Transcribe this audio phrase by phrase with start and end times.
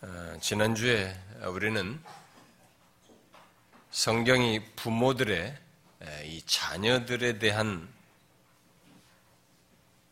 [0.00, 1.12] 어, 지난주에
[1.46, 2.00] 우리는
[3.90, 5.58] 성경이 부모들의
[6.24, 7.88] 이 자녀들에 대한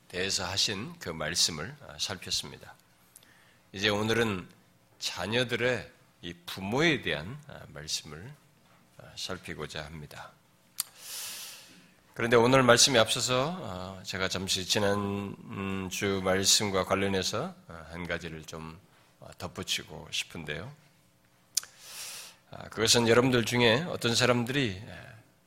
[0.09, 2.75] 대해서 하신 그 말씀을 어, 살폈습니다.
[3.71, 4.49] 이제 오늘은
[4.99, 5.93] 자녀들의
[6.23, 8.29] 이 부모에 대한 어, 말씀을
[9.15, 10.33] 살피고자 합니다.
[12.15, 17.55] 그런데 오늘 말씀에 앞서서 제가 잠시 지난주 말씀과 관련해서
[17.91, 18.86] 한 가지를 좀 어,
[19.39, 20.73] 덧붙이고 싶은데요.
[22.51, 24.81] 아, 그것은 여러분들 중에 어떤 사람들이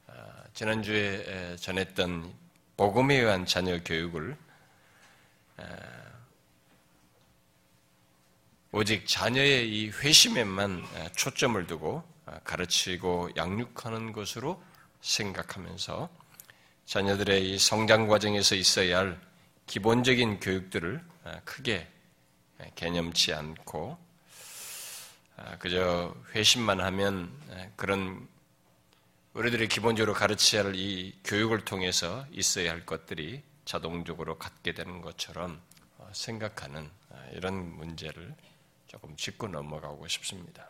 [0.08, 2.34] 아, 지난주에 전했던
[2.76, 4.38] 복음에 의한 자녀 교육을
[8.72, 10.86] 오직 자녀의 이 회심에만
[11.16, 14.62] 초점을 두고 아, 가르치고 양육하는 것으로
[15.02, 16.10] 생각하면서
[16.86, 19.20] 자녀들의 이 성장 과정에서 있어야 할
[19.68, 21.02] 기본적인 교육들을
[21.46, 21.99] 크게 예,
[22.76, 23.98] 개념치 않고
[25.38, 28.28] 아, 그저 회심만 하면 예, 그런
[29.34, 35.62] 우리들이 기본적으로 가르쳐야 할 이 교육을 통해서 있어야 할 것들이 자동적으로 갖게 되는 것처럼
[35.98, 38.36] 어, 생각하는 아, 이런 문제를
[38.88, 40.70] 조금 짚고 넘어가고 싶습니다.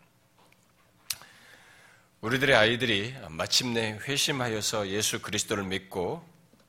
[2.20, 6.22] 우리들의 아이들이 마침내 회심하여서 예수 그리스도를 믿고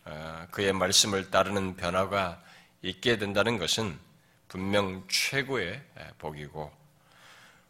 [0.05, 2.41] 어, 그의 말씀을 따르는 변화가
[2.81, 3.99] 있게 된다는 것은
[4.51, 5.81] 분명 최고의
[6.17, 6.69] 복이고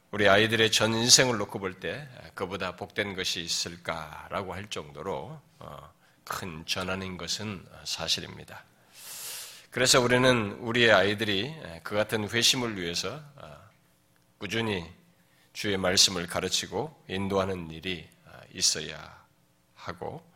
[0.09, 6.65] 우리 아이들의 전 인생을 놓고 볼 때 그보다 복된 것이 있을까라고 할 정도로 어, 큰
[6.65, 8.63] 전환인 것은 사실입니다.
[9.69, 13.57] 그래서 우리는 우리의 아이들이 그 같은 회심을 위해서 어,
[14.39, 14.83] 꾸준히
[15.53, 19.23] 주의 말씀을 가르치고 인도하는 일이 어, 있어야
[19.75, 20.27] 하고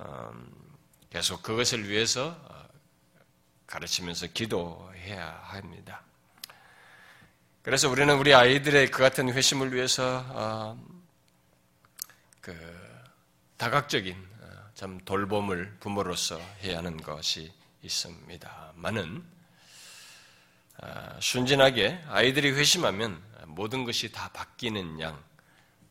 [0.00, 0.52] 음,
[1.10, 2.36] 계속 그것을 위해서
[3.72, 6.02] 가르치면서 기도해야 합니다.
[7.62, 10.84] 그래서 우리는 우리 아이들의 그 같은 회심을 위해서 어,
[12.42, 12.54] 그
[13.56, 17.50] 다각적인 어, 참 돌봄을 부모로서 해야 하는 것이
[17.82, 19.24] 있습니다만은
[20.82, 25.18] 어, 순진하게 아이들이 회심하면 모든 것이 다 바뀌는 양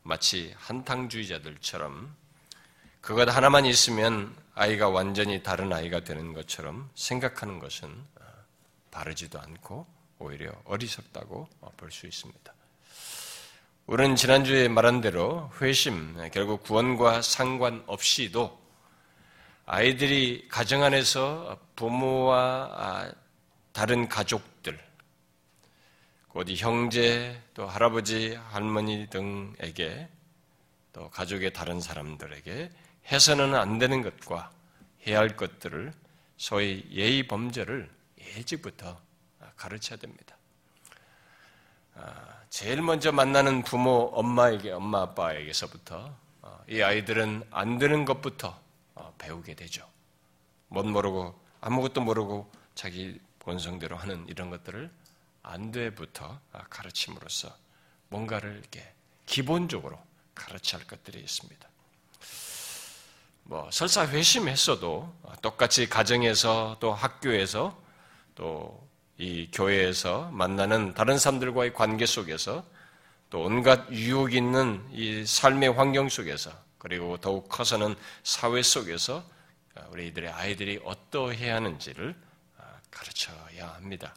[0.04, 2.14] 마치 한탕주의자들처럼
[3.00, 8.24] 그것 하나만 있으면 아이가 완전히 다른 아이가 되는 것처럼 생각하는 것은 어,
[8.90, 9.86] 바르지도 않고
[10.18, 12.54] 오히려 어리석다고 볼 수 있습니다.
[13.86, 18.60] 우리는 지난주에 말한 대로 회심, 결국 구원과 상관없이도
[19.66, 23.12] 아이들이 가정 안에서 부모와 아,
[23.72, 24.78] 다른 가족들,
[26.28, 30.08] 곧 형제, 또 할아버지, 할머니 등에게
[30.92, 32.70] 또 가족의 다른 사람들에게
[33.10, 34.50] 해서는 안 되는 것과
[35.06, 35.92] 해야 할 것들을
[36.36, 39.00] 소위 예의 범죄를 예직부터
[39.56, 40.36] 가르쳐야 됩니다.
[41.94, 48.58] 아, 제일 먼저 만나는 부모, 엄마에게, 엄마, 아빠에게서부터 어, 이 아이들은 안 되는 것부터
[48.94, 49.86] 어, 배우게 되죠.
[50.68, 54.90] 못 모르고, 아무것도 모르고 자기 본성대로 하는 이런 것들을
[55.42, 57.54] 안 돼부터 아, 가르침으로써
[58.08, 58.92] 뭔가를 이렇게
[59.26, 59.98] 기본적으로
[60.34, 61.71] 가르쳐야 할 것들이 있습니다.
[63.44, 67.76] 뭐 설사 회심했어도 똑같이 가정에서 또 학교에서
[68.34, 68.92] 또
[69.22, 72.64] 이 교회에서 만나는 다른 사람들과의 관계 속에서
[73.30, 77.94] 또 온갖 유혹 있는 이 삶의 환경 속에서 그리고 더욱 커서는
[78.24, 79.22] 사회 속에서
[79.90, 82.16] 우리들의 아이들이 어떠해야 하는지를
[82.90, 84.14] 가르쳐야 합니다.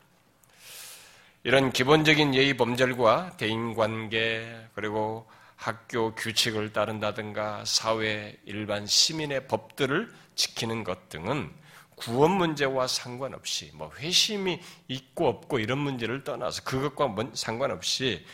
[1.44, 10.84] 이런 기본적인 예의 범절과 대인 관계 그리고 학교 규칙을 따른다든가 사회 일반 시민의 법들을 지키는
[10.84, 11.52] 것 등은
[11.96, 18.26] 구원 문제와 상관없이 뭐 회심이 있고 없고 이런 문제를 떠나서 그것과 상관없이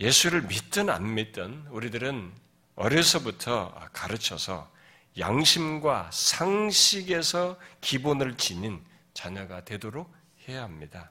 [0.00, 2.32] 예수를 믿든 안 믿든 우리들은
[2.74, 4.70] 어려서부터 가르쳐서
[5.18, 8.82] 양심과 상식에서 기본을 지닌
[9.14, 10.12] 자녀가 되도록
[10.46, 11.10] 해야 합니다.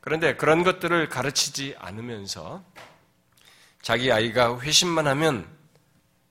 [0.00, 2.64] 그런데 그런 것들을 가르치지 않으면서
[3.82, 5.48] 자기 아이가 회심만 하면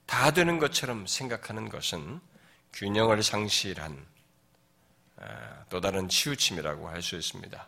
[0.05, 2.19] 다 되는 것처럼 생각하는 것은
[2.73, 4.05] 균형을 상실한
[5.69, 7.67] 또 다른 치우침이라고 할 수 있습니다.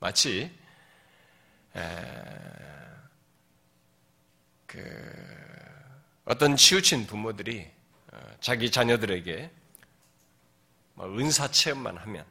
[0.00, 0.52] 마치
[4.66, 7.70] 그 어떤 치우친 부모들이
[8.12, 9.50] 어, 자기 자녀들에게
[10.94, 12.24] 뭐 은사 체험만 하면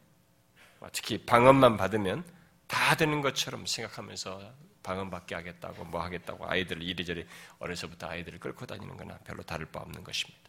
[0.80, 2.24] 뭐 특히 방언만 받으면
[2.68, 4.54] 다 되는 것처럼 생각하면서
[4.84, 7.26] 방언받게 하겠다고 뭐 하겠다고 아이들을 이리저리
[7.60, 10.40] 어려서부터 아이들을 끌고 다니는 거나 별로 다를 바 없는 것입니다.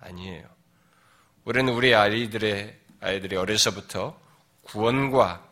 [0.00, 0.48] 아니에요.
[1.44, 4.20] 우리는 우리 아이들의 아이들이 어려서부터
[4.62, 5.46] 구원과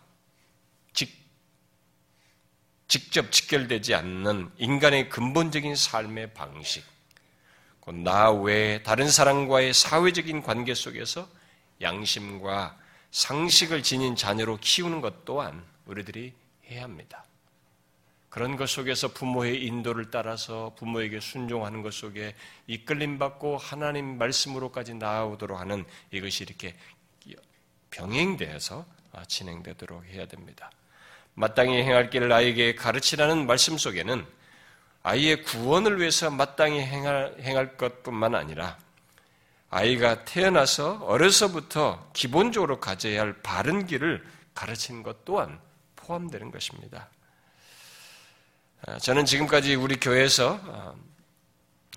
[0.92, 1.10] 직
[2.88, 6.84] 직접 직결되지 않는 인간의 근본적인 삶의 방식,
[7.92, 11.28] 나 외에 다른 사람과의 사회적인 관계 속에서
[11.80, 12.76] 양심과
[13.12, 16.34] 상식을 지닌 자녀로 키우는 것 또한 우리들이
[16.68, 17.24] 해야 합니다.
[18.36, 22.34] 그런 것 속에서 부모의 인도를 따라서 부모에게 순종하는 것 속에
[22.66, 26.76] 이끌림 받고 하나님 말씀으로까지 나아오도록 하는 이것이 이렇게
[27.88, 28.84] 병행되어서
[29.26, 30.70] 진행되도록 해야 됩니다.
[31.32, 34.26] 마땅히 행할 길을 아이에게 가르치라는 말씀 속에는
[35.02, 38.76] 아이의 구원을 위해서 마땅히 행할, 행할 것뿐만 아니라
[39.70, 44.22] 아이가 태어나서 어려서부터 기본적으로 가져야 할 바른 길을
[44.54, 45.58] 가르치는 것 또한
[45.96, 47.08] 포함되는 것입니다.
[48.82, 50.94] 아, 저는 지금까지 우리 교회에서 아,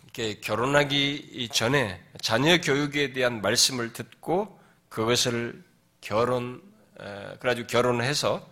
[0.03, 4.59] 이렇게 결혼하기 전에 자녀 교육에 대한 말씀을 듣고
[4.89, 5.63] 그것을
[6.01, 6.61] 결혼,
[6.95, 8.49] 그래가지고 결혼을 해서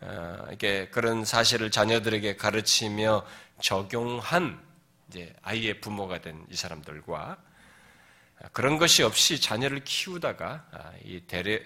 [0.00, 3.24] 아, 이렇게 그런 사실을 자녀들에게 가르치며
[3.60, 4.60] 적용한
[5.08, 7.36] 이제 아이의 부모가 된 이 사람들과
[8.52, 11.58] 그런 것이 없이 자녀를 키우다가 아, 이 데려,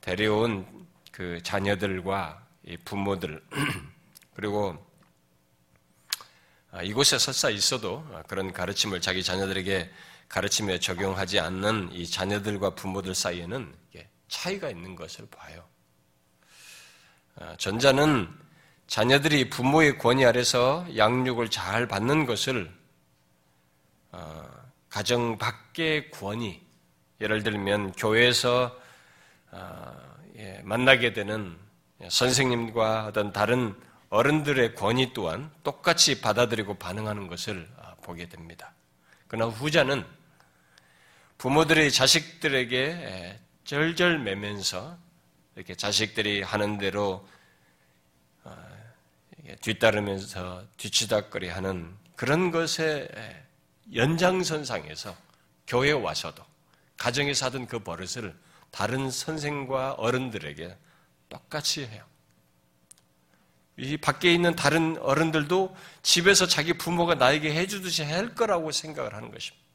[0.00, 2.46] 데려온 그 자녀들과
[2.84, 3.42] 부모들
[4.34, 4.89] 그리고 아,
[6.84, 9.90] 이곳에 설사 있어도 그런 가르침을 자기 자녀들에게
[10.28, 13.74] 가르치며 적용하지 않는 이 자녀들과 부모들 사이에는
[14.28, 15.64] 차이가 있는 것을 봐요.
[17.36, 18.28] 아, 전자는
[18.86, 22.72] 자녀들이 부모의 권위 아래서 양육을 잘 받는 것을
[24.88, 26.60] 가정 밖의 권위,
[27.20, 28.76] 예를 들면 교회에서
[29.52, 29.92] 어,
[30.36, 31.56] 예, 만나게 되는
[32.08, 33.74] 선생님과 어떤 다른
[34.10, 38.74] 어른들의 권위 또한 똑같이 받아들이고 반응하는 것을 어, 보게 됩니다.
[39.28, 40.04] 그러나 후자는
[41.38, 44.98] 부모들이 자식들에게 예, 절절 매면서
[45.54, 47.26] 이렇게 자식들이 하는 대로
[48.42, 48.66] 어,
[49.62, 53.44] 뒤따르면서 뒤치다거리 하는 그런 것에 예,
[53.94, 55.16] 연장선상에서
[55.68, 56.44] 교회에 와서도
[56.96, 58.36] 가정에서 하던 그 버릇을
[58.72, 60.76] 다른 선생과 어른들에게
[61.28, 62.09] 똑같이 해요.
[63.80, 69.66] 이 밖에 있는 다른 어른들도 집에서 자기 부모가 나에게 해주듯이 할 거라고 생각을 하는 것입니다.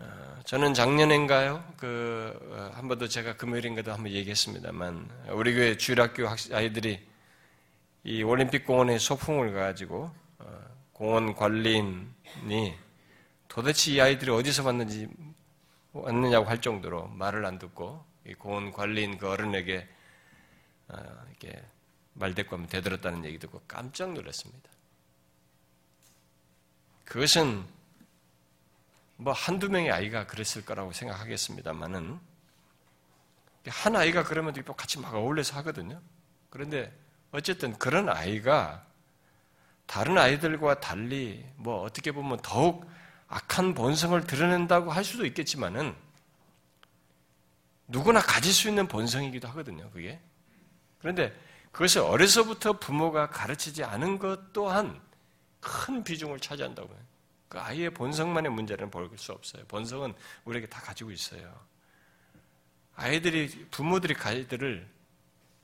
[0.00, 1.64] 어, 저는 작년인가요?
[1.78, 7.00] 그, 어, 한 번도 제가 금요일인가도 한번 얘기했습니다만, 우리 교회 주일학교 아이들이
[8.04, 10.12] 이 올림픽 공원에 소풍을 가지고
[10.92, 12.74] 공원 관리인이
[13.48, 15.08] 도대체 이 아이들이 어디서 왔는지
[15.92, 19.93] 왔느냐고 할 정도로 말을 안 듣고 이 공원 관리인 그 어른에게 어,
[20.88, 21.64] 이렇게
[22.14, 24.70] 말대꾸하면 대들었다는 얘기 듣고 깜짝 놀랐습니다.
[27.04, 27.64] 그것은
[29.16, 32.18] 뭐 한두 명의 아이가 그랬을 거라고 생각하겠습니다만은
[33.68, 36.00] 한 아이가 그러면 같이 막 어울려서 하거든요.
[36.50, 36.92] 그런데
[37.32, 38.86] 어쨌든 그런 아이가
[39.86, 42.88] 다른 아이들과 달리 뭐 어떻게 보면 더욱
[43.28, 45.94] 악한 본성을 드러낸다고 할 수도 있겠지만은
[47.88, 50.20] 누구나 가질 수 있는 본성이기도 하거든요, 그게.
[51.04, 51.38] 그런데
[51.70, 54.98] 그것을 어려서부터 부모가 가르치지 않은 것 또한
[55.60, 56.96] 큰 비중을 차지한다고요.
[57.50, 59.62] 그 아이의 본성만의 문제는 볼 수 없어요.
[59.68, 60.14] 본성은
[60.46, 61.54] 우리에게 다 가지고 있어요.
[62.96, 64.88] 아이들이, 부모들이 아이들을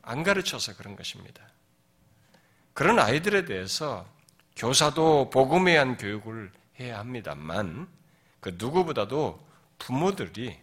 [0.02, 1.42] 안 가르쳐서 그런 것입니다.
[2.74, 4.06] 그런 아이들에 대해서
[4.56, 7.88] 교사도 복음에 의한 교육을 해야 합니다만
[8.40, 9.42] 그 누구보다도
[9.78, 10.60] 부모들이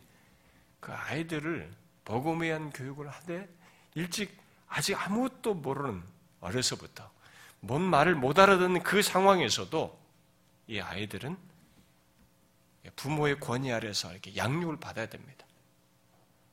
[0.79, 1.73] 그 아이들을
[2.05, 3.49] 복음에 의한 교육을 하되
[3.95, 6.03] 일찍 아직 아무것도 모르는
[6.39, 7.09] 어려서부터
[7.59, 9.99] 뭔 말을 못 알아듣는 그 상황에서도
[10.67, 11.37] 이 아이들은
[12.95, 15.45] 부모의 권위 아래서 이렇게 양육을 받아야 됩니다.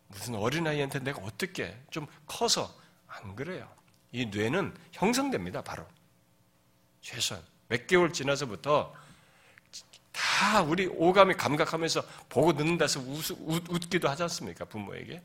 [0.09, 2.75] 무슨 어린아이한테 내가 어떻게 좀 커서
[3.07, 3.69] 안 그래요.
[4.13, 5.87] 이 뇌는 형성됩니다, 바로.
[7.01, 8.95] 최소한 몇 개월 지나서부터
[10.13, 14.65] 다 우리 오감이 감각하면서 보고 듣는다서 웃, 웃, 웃기도 하지 않습니까?
[14.65, 15.23] 부모에게.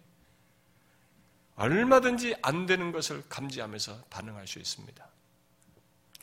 [1.59, 5.07] 얼마든지 안 되는 것을 감지하면서 반응할 수 있습니다.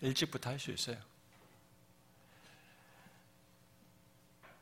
[0.00, 0.97] 일찍부터 할 수 있어요.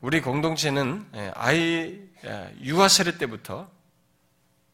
[0.01, 3.71] 우리 공동체는 예, 아이 예, 유아 세례 때부터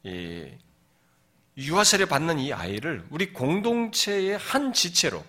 [0.03, 5.23] 유아 세례 받는 이 아이를 우리 공동체의 한 지체로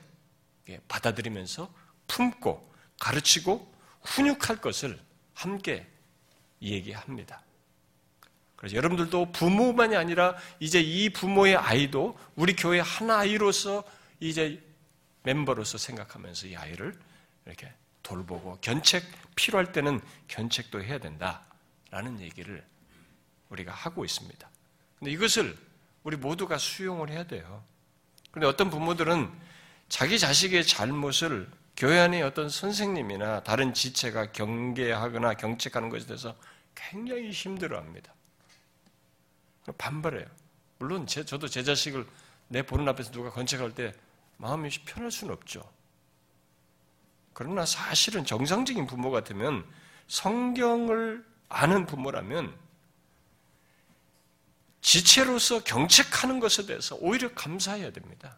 [0.88, 1.72] 받아들이면서
[2.06, 4.98] 품고 가르치고 훈육할 것을
[5.34, 5.86] 함께
[6.62, 7.42] 얘기합니다.
[8.62, 13.82] 그래서 여러분들도 부모만이 아니라 이제 이 부모의 아이도 우리 교회 하나 아이로서
[14.20, 14.62] 이제
[15.24, 16.96] 멤버로서 생각하면서 이 아이를
[17.44, 17.72] 이렇게
[18.04, 19.02] 돌보고 견책
[19.34, 22.64] 필요할 때는 견책도 해야 된다라는 얘기를
[23.48, 24.48] 우리가 하고 있습니다.
[25.00, 25.56] 근데 이것을
[26.04, 27.64] 우리 모두가 수용을 해야 돼요.
[28.30, 29.28] 그런데 어떤 부모들은
[29.88, 36.36] 자기 자식의 잘못을 교회 안에 어떤 선생님이나 다른 지체가 경계하거나 경책하는 것에 대해서
[36.76, 38.11] 굉장히 힘들어합니다.
[39.78, 40.26] 반발해요.
[40.78, 42.06] 물론 제, 저도 제 자식을
[42.48, 43.94] 내 보는 앞에서 누가 건책할 때
[44.38, 45.62] 마음이 편할 수는 없죠.
[47.32, 49.64] 그러나 사실은 정상적인 부모 같으면
[50.08, 52.54] 성경을 아는 부모라면
[54.80, 58.36] 지체로서 경책하는 것에 대해서 오히려 감사해야 됩니다.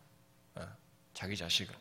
[0.54, 0.68] 어,
[1.14, 1.74] 자기 자식을.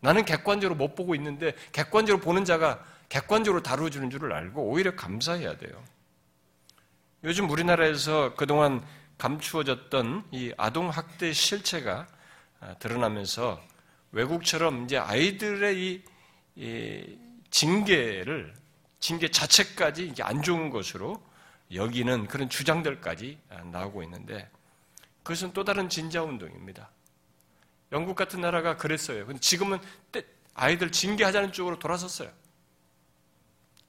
[0.00, 5.84] 나는 객관적으로 못 보고 있는데 객관적으로 보는 자가 객관적으로 다루어주는 줄을 알고 오히려 감사해야 돼요.
[7.24, 12.06] 요즘 우리나라에서 그동안 감추어졌던 이 아동 학대 실체가
[12.60, 13.62] 아, 드러나면서
[14.12, 16.04] 외국처럼 이제 아이들의 이,
[16.56, 18.52] 이 징계를
[19.00, 21.24] 징계 자체까지 이게 안 좋은 것으로
[21.72, 24.50] 여기는 그런 주장들까지 아, 나오고 있는데
[25.22, 26.90] 그것은 또 다른 진자 운동입니다.
[27.92, 29.24] 영국 같은 나라가 그랬어요.
[29.24, 29.78] 근데 지금은
[30.52, 32.30] 아이들 징계하자는 쪽으로 돌아섰어요.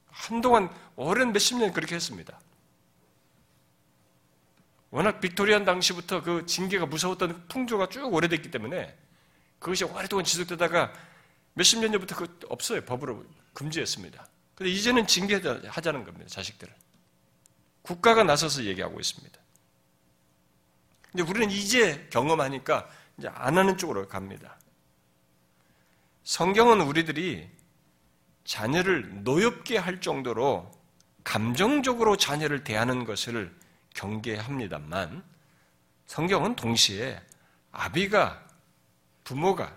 [0.09, 2.39] 한동안 오랜 몇십 년 그렇게 했습니다.
[4.95, 8.97] 워낙 빅토리안 당시부터 그 징계가 무서웠던 풍조가 쭉 오래됐기 때문에
[9.59, 10.93] 그것이 오랫동안 지속되다가
[11.53, 12.79] 몇십 년 전부터 그 없어요.
[12.85, 14.25] 법으로 금지했습니다.
[14.55, 16.27] 근데 이제는 징계하자는 겁니다.
[16.29, 16.73] 자식들을.
[17.81, 19.37] 국가가 나서서 얘기하고 있습니다.
[21.11, 24.57] 근데 우리는 이제 경험하니까 이제 안 하는 쪽으로 갑니다.
[26.23, 27.49] 성경은 우리들이
[28.45, 30.71] 자녀를 노엽게 할 정도로
[31.25, 33.53] 감정적으로 자녀를 대하는 것을
[33.95, 35.23] 경계합니다만
[36.05, 37.19] 성경은 동시에
[37.71, 38.45] 아비가
[39.23, 39.75] 부모가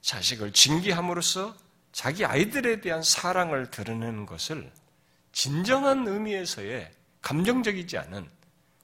[0.00, 1.56] 자식을 징계함으로써
[1.92, 4.70] 자기 아이들에 대한 사랑을 드러내는 것을
[5.32, 6.90] 진정한 의미에서의
[7.20, 8.30] 감정적이지 않은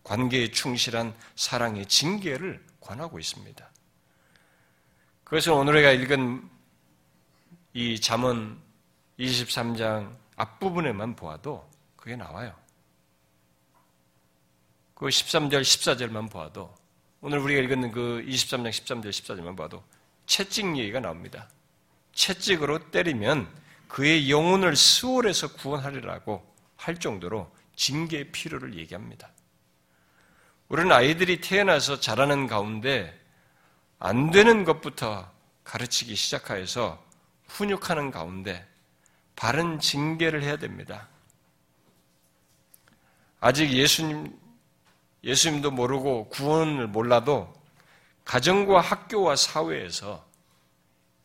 [0.03, 3.71] 관계에 충실한 사랑의 징계를 권하고 있습니다.
[5.25, 6.49] 그것을 오늘 우리가 읽은
[7.73, 8.61] 이 잠언
[9.19, 12.55] 23장 앞부분에만 보아도 그게 나와요.
[14.97, 16.75] 그 13절, 14절만 보아도
[17.21, 19.85] 오늘 우리가 읽은 그 23장 13절, 14절만 봐도
[20.25, 21.51] 채찍 얘기가 나옵니다.
[22.15, 23.47] 채찍으로 때리면
[23.89, 26.43] 그의 영혼을 수월해서 구원하리라고
[26.77, 29.31] 할 정도로 징계의 필요를 얘기합니다.
[30.69, 33.21] 우리는 아이들이 태어나서 자라는 가운데
[33.99, 35.31] 안 되는 것부터
[35.63, 37.05] 가르치기 시작하여서
[37.49, 38.67] 훈육하는 가운데
[39.37, 41.07] 바른 징계를 해야 됩니다.
[43.41, 44.46] 아직 예수님,
[45.27, 47.53] 예수님도 모르고 구원을 몰라도
[48.25, 50.25] 가정과 학교와 사회에서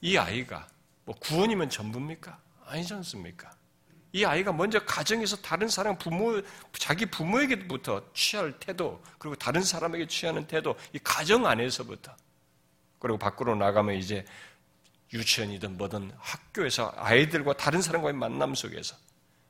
[0.01, 0.67] 이 아이가
[1.05, 2.37] 뭐 구원이면 전부입니까?
[2.65, 3.51] 아니지 않습니까?
[4.13, 6.41] 이 아이가 먼저 가정에서 다른 사람 부모
[6.73, 12.15] 자기 부모에게부터 취할 태도 그리고 다른 사람에게 취하는 태도 이 가정 안에서부터
[12.99, 14.25] 그리고 밖으로 나가면 이제
[15.13, 18.95] 유치원이든 뭐든 학교에서 아이들과 다른 사람과의 만남 속에서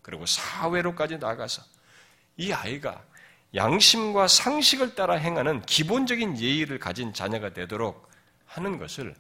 [0.01, 1.63] 그리고 사회로까지 나가서
[2.38, 3.03] 이 아이가
[3.53, 8.10] 양심과 상식을 따라 행하는 기본적인 예의를 가진 자녀가 되도록
[8.46, 9.15] 하는 것을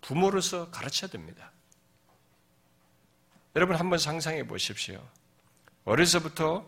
[0.00, 1.52] 부모로서 가르쳐야 됩니다.
[3.54, 5.00] 여러분 한번 상상해 보십시오.
[5.84, 6.66] 어려서부터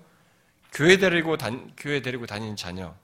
[0.72, 2.94] 교회 데리고 단, 교회 데리고 다니는 자녀,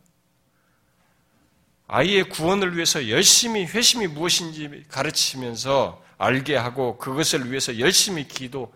[1.86, 8.70] 아이의 구원을 위해서 열심히 회심이 무엇인지 가르치면서 알게 하고 그것을 위해서 열심히 기도를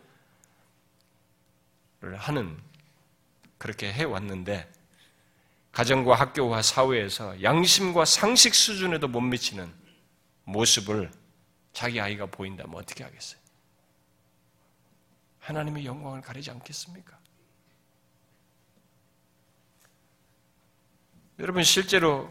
[2.16, 2.58] 하는
[3.56, 4.70] 그렇게 해 왔는데
[5.78, 9.72] 가정과 학교와 사회에서 양심과 상식 수준에도 못 미치는
[10.42, 11.08] 모습을
[11.72, 13.40] 자기 아이가 보인다면 어떻게 하겠어요?
[15.38, 17.16] 하나님의 영광을 가리지 않겠습니까?
[21.38, 22.28] 여러분 실제로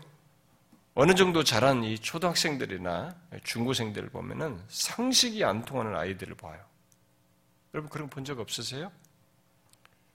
[0.94, 6.62] 어느 정도 자란 이 초등학생들이나 중고생들을 보면은 상식이 안 통하는 아이들을 봐요.
[7.74, 8.92] 여러분 그런 거본적 없으세요?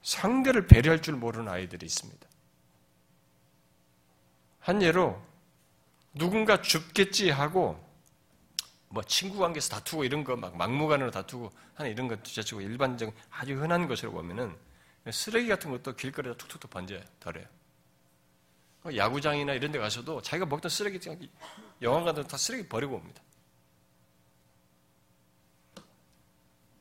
[0.03, 2.32] 상대를 배려할 줄 모르는 아이들이 있습니다.
[4.63, 5.21] 한 예로
[6.13, 7.81] 누군가 죽겠지 하고
[8.89, 13.59] 뭐 친구 관계에서 다투고 이런 거 막 막무가내로 다투고 하는 이런 것 자치고 일반적 아주
[13.59, 14.55] 흔한 것으로 보면은
[15.11, 17.01] 쓰레기 같은 것도 길거리에 툭툭툭 번져요.
[17.19, 17.45] 덜해요.
[18.83, 20.99] 그 야구장이나 이런 데 가서도 자기가 먹던 쓰레기,
[21.81, 23.21] 영화 같은 다 쓰레기 버리고 옵니다.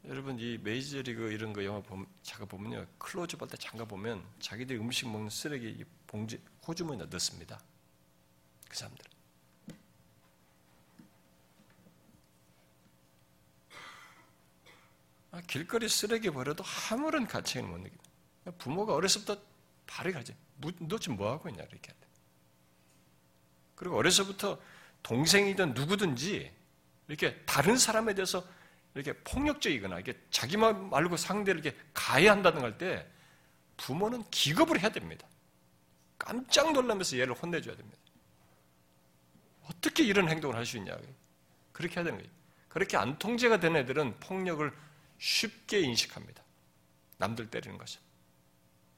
[0.06, 4.76] 여러분 이 메이저리그 이런 거 영화 보면 잠깐 보면요 클로즈업 할 때 잠깐 보면 자기들
[4.76, 7.60] 음식 먹는 쓰레기 봉지 호주머니에 넣습니다.
[8.72, 9.04] 그 사람들.
[15.30, 18.02] 아, 길거리 쓰레기 버려도 아무런 가치는 못 느낍니다.
[18.58, 19.46] 부모가 어렸을 때부터
[19.86, 20.34] 발이 가지.
[20.56, 21.92] 너 지금 뭐 하고 있냐 이렇게.
[23.74, 24.58] 그리고 어려서부터
[25.02, 26.50] 동생이든 누구든지
[27.08, 28.46] 이렇게 다른 사람에 대해서
[28.94, 33.06] 이렇게 폭력적이거나 이게 자기만 말고 상대를 이렇게 가해한다는 할때
[33.76, 35.26] 부모는 기겁을 해야 됩니다.
[36.16, 38.01] 깜짝 놀라면서 얘를 혼내줘야 됩니다.
[39.68, 40.96] 어떻게 이런 행동을 할 수 있냐.
[41.72, 42.30] 그렇게 해야 되는 거예요.
[42.68, 44.72] 그렇게 안 통제가 된 애들은 폭력을
[45.18, 46.42] 쉽게 인식합니다.
[47.18, 48.00] 남들 때리는 것을.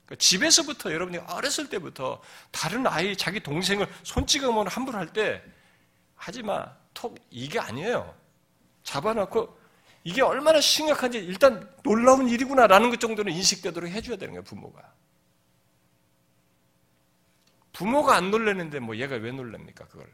[0.07, 5.43] 그러니까 집에서부터 여러분이 어렸을 때부터 다른 아이, 자기 동생을 손찌검을 함부로 할 때
[6.17, 6.73] 하지 마.
[6.95, 8.15] 톡, 이게 아니에요.
[8.85, 9.59] 잡아놓고
[10.05, 14.93] 이게 얼마나 심각한지 일단 놀라운 일이구나라는 것 정도는 인식되도록 해줘야 되는 거예요, 부모가.
[17.73, 20.07] 부모가 안 놀래는데 뭐 얘가 왜 놀랍니까, 그걸.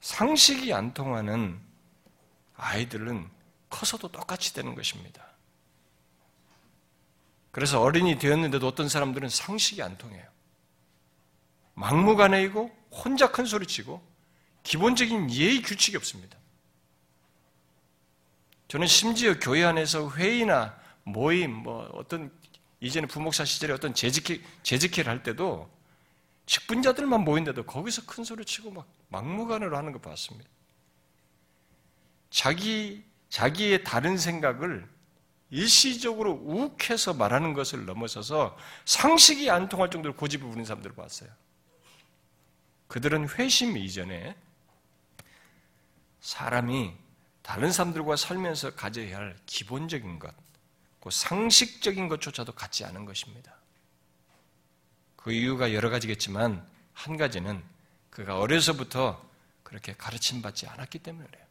[0.00, 1.60] 상식이 안 통하는
[2.56, 3.28] 아이들은
[3.68, 5.26] 커서도 똑같이 되는 것입니다.
[7.50, 10.24] 그래서 어린이 되었는데도 어떤 사람들은 상식이 안 통해요.
[11.74, 14.02] 막무가내이고 혼자 큰 소리 치고
[14.62, 16.38] 기본적인 예의 규칙이 없습니다.
[18.68, 22.30] 저는 심지어 교회 안에서 회의나 모임, 뭐 어떤
[22.80, 25.70] 이제는 부목사 시절에 어떤 재직회, 재직회를 할 때도
[26.50, 30.50] 직분자들만 모인데도 거기서 큰 소리 치고 막 막무가내로 하는 거 봤습니다.
[32.28, 34.88] 자기, 자기의 다른 생각을
[35.50, 41.30] 일시적으로 욱해서 말하는 것을 넘어서서 상식이 안 통할 정도로 고집을 부리는 사람들을 봤어요.
[42.88, 44.36] 그들은 회심 이전에
[46.20, 46.92] 사람이
[47.42, 50.34] 다른 사람들과 살면서 가져야 할 기본적인 것,
[50.98, 53.59] 그 상식적인 것조차도 갖지 않은 것입니다.
[55.22, 57.62] 그 이유가 여러 가지겠지만 한 가지는
[58.10, 59.22] 그가 어려서부터
[59.62, 61.44] 그렇게 가르침 받지 않았기 때문에 그래요.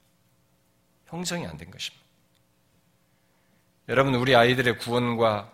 [1.08, 2.06] 형성이 안 된 것입니다.
[3.88, 5.52] 여러분, 우리 아이들의 구원과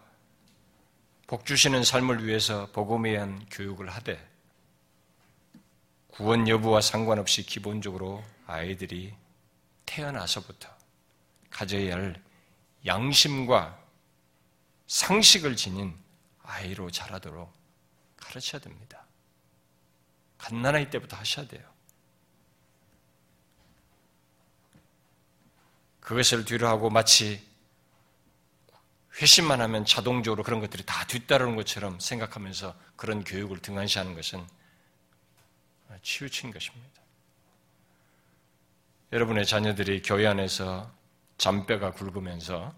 [1.28, 4.36] 복 주시는 삶을 위해서 복음에 의한 교육을 하되
[6.08, 9.14] 구원 여부와 상관없이 기본적으로 아이들이
[9.86, 10.70] 태어나서부터
[11.50, 12.22] 가져야 할
[12.86, 13.80] 양심과
[14.88, 15.98] 상식을 지닌
[16.44, 17.52] 아이로 자라도록
[18.18, 19.06] 가르쳐야 됩니다.
[20.38, 21.64] 갓난아이 때부터 하셔야 돼요.
[26.00, 27.44] 그것을 뒤로 하고 마치
[29.22, 34.46] 회심만 하면 자동적으로 그런 것들이 다 뒤따르는 것처럼 생각하면서 그런 교육을 등한시하는 것은
[36.02, 37.02] 치우친 것입니다.
[39.14, 40.94] 여러분의 자녀들이 교회 안에서
[41.38, 42.76] 잔뼈가 굵으면서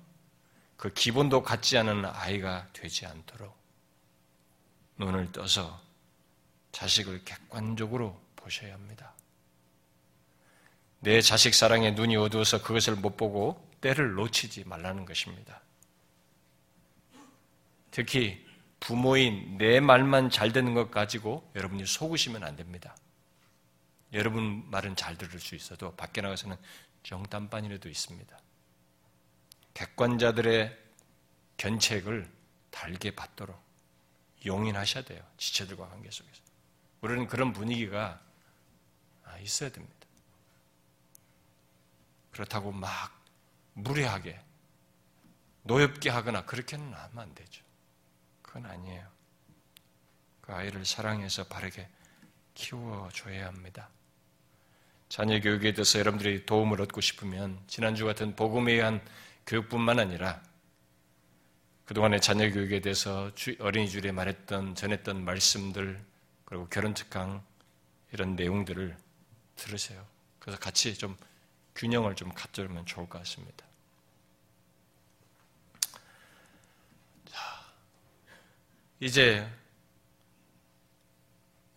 [0.78, 3.57] 그 기본도 갖지 않은 아이가 되지 않도록
[4.98, 5.82] 눈을 떠서
[6.72, 9.14] 자식을 객관적으로 보셔야 합니다.
[11.00, 15.62] 내 자식 사랑에 눈이 어두워서 그것을 못 보고 때를 놓치지 말라는 것입니다.
[17.92, 18.46] 특히
[18.80, 22.96] 부모인 내 말만 잘 되는 것 가지고 여러분이 속으시면 안 됩니다.
[24.14, 26.56] 여러분 말은 잘 들을 수 있어도 밖에 나가서는
[27.04, 28.38] 정단반이라도 있습니다.
[29.74, 30.78] 객관자들의
[31.58, 32.30] 견책을
[32.72, 33.66] 달게 받도록
[34.45, 35.21] 용인하셔야 돼요.
[35.38, 36.41] 지체들과 관계 속에서.
[37.02, 38.21] 우리는 그런 분위기가
[39.41, 39.95] 있어야 됩니다.
[42.32, 43.23] 그렇다고 막
[43.73, 44.39] 무례하게
[45.63, 47.63] 노엽게 하거나 그렇게는 하면 안 되죠.
[48.41, 49.08] 그건 아니에요.
[50.41, 51.89] 그 아이를 사랑해서 바르게
[52.54, 53.89] 키워줘야 합니다.
[55.10, 59.02] 자녀 교육에 대해서 여러분들이 도움을 얻고 싶으면 지난주 같은 복음에 의한
[59.45, 60.41] 교육뿐만 아니라
[61.88, 66.06] 그동안의 자녀 교육에 대해서 어린이 주일에 말했던 전했던 말씀들
[66.43, 67.41] 그리고 결혼 특강
[68.12, 68.97] 이런 내용들을
[69.56, 70.06] 들으세요.
[70.38, 71.15] 그래서 같이 좀
[71.76, 73.65] 균형을 좀 갖도록 좋을 것 같습니다.
[77.30, 77.39] 자,
[79.00, 79.50] 이제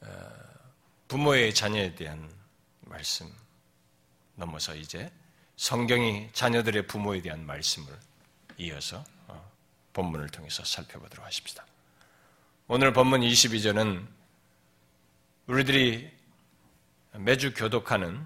[0.00, 0.08] 어,
[1.06, 2.28] 부모의 자녀에 대한
[2.80, 3.32] 말씀
[4.34, 5.08] 넘어서 이제
[5.56, 7.96] 성경이 자녀들의 부모에 대한 말씀을
[8.58, 9.19] 이어서 어,
[9.92, 11.66] 본문을 통해서 살펴보도록 하십시다.
[12.68, 14.06] 오늘 본문 22절은
[15.46, 16.10] 우리들이
[17.14, 18.24] 매주 교독하는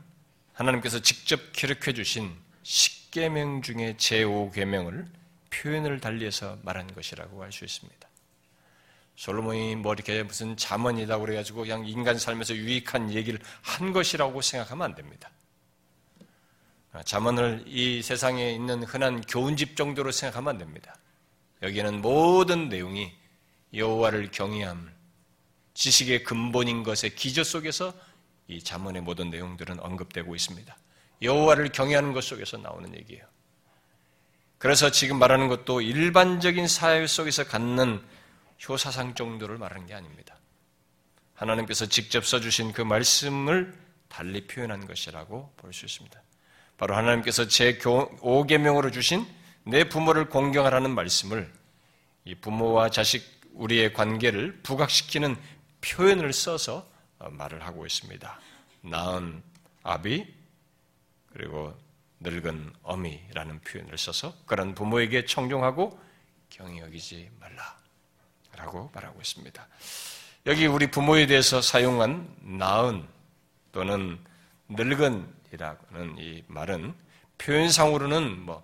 [0.52, 5.06] 하나님께서 직접 기록해 주신 십계명 중에 제5계명을
[5.50, 8.08] 표현을 달리해서 말한 것이라고 할 수 있습니다.
[9.16, 14.94] 솔로몬이 뭐 이렇게 무슨 자문이다 그래가지고 그냥 인간 삶에서 유익한 얘기를 한 것이라고 생각하면 안
[14.94, 15.30] 됩니다.
[17.04, 20.96] 자문을 이 세상에 있는 흔한 교훈집 정도로 생각하면 안 됩니다.
[21.62, 23.12] 여기는 모든 내용이
[23.72, 24.92] 여호와를 경외함,
[25.74, 27.92] 지식의 근본인 것의 기저 속에서
[28.46, 30.76] 이 자문의 모든 내용들은 언급되고 있습니다.
[31.22, 33.24] 여호와를 경외하는 것 속에서 나오는 얘기예요.
[34.58, 38.02] 그래서 지금 말하는 것도 일반적인 사회 속에서 갖는
[38.68, 40.36] 효사상 정도를 말하는 게 아닙니다.
[41.34, 43.74] 하나님께서 직접 써주신 그 말씀을
[44.08, 46.22] 달리 표현한 것이라고 볼 수 있습니다.
[46.76, 49.26] 바로 하나님께서 제 5계명으로 주신
[49.64, 51.50] 내 부모를 공경하라는 말씀을
[52.24, 55.36] 이 부모와 자식 우리의 관계를 부각시키는
[55.80, 58.40] 표현을 써서 어, 말을 하고 있습니다.
[58.82, 59.42] 나은
[59.82, 60.26] 아비
[61.32, 61.74] 그리고
[62.20, 65.98] 늙은 어미라는 표현을 써서 그런 부모에게 청종하고
[66.48, 69.66] 경히 여기지 말라라고 말하고 있습니다.
[70.46, 73.06] 여기 우리 부모에 대해서 사용한 나은
[73.72, 74.18] 또는
[74.68, 76.94] 늙은이라는 이 말은
[77.38, 78.62] 표현상으로는 뭐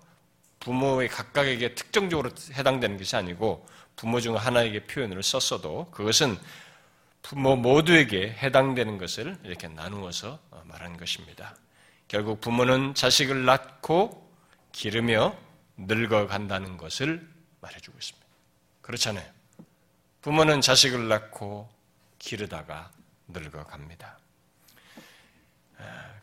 [0.61, 6.39] 부모의 각각에게 특정적으로 해당되는 것이 아니고 부모 중 하나에게 표현을 썼어도 그것은
[7.23, 11.55] 부모 모두에게 해당되는 것을 이렇게 나누어서 말한 것입니다.
[12.09, 14.31] 결국 부모는 자식을 낳고
[14.73, 15.37] 기르며
[15.77, 17.27] 늙어간다는 것을
[17.61, 18.27] 말해주고 있습니다.
[18.83, 19.31] 그렇잖아요.
[20.23, 21.71] 부모는 자식을 낳고
[22.19, 22.91] 기르다가
[23.29, 24.19] 늙어갑니다.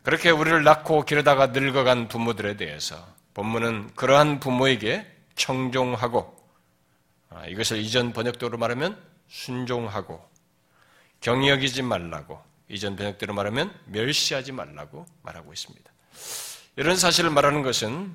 [0.02, 6.36] 그렇게 우리를 낳고 기르다가 늙어간 부모들에 대해서 본문은 그러한 부모에게 청종하고
[7.30, 10.28] 아, 이것을 이전 번역도로 말하면 순종하고
[11.20, 15.88] 경이 여기지 말라고 이전 번역대로 말하면 멸시하지 말라고 말하고 있습니다.
[16.74, 18.12] 이런 사실을 말하는 것은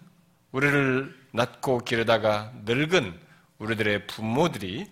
[0.52, 3.18] 우리를 낳고 기르다가 늙은
[3.60, 4.92] 우리들의 부모들이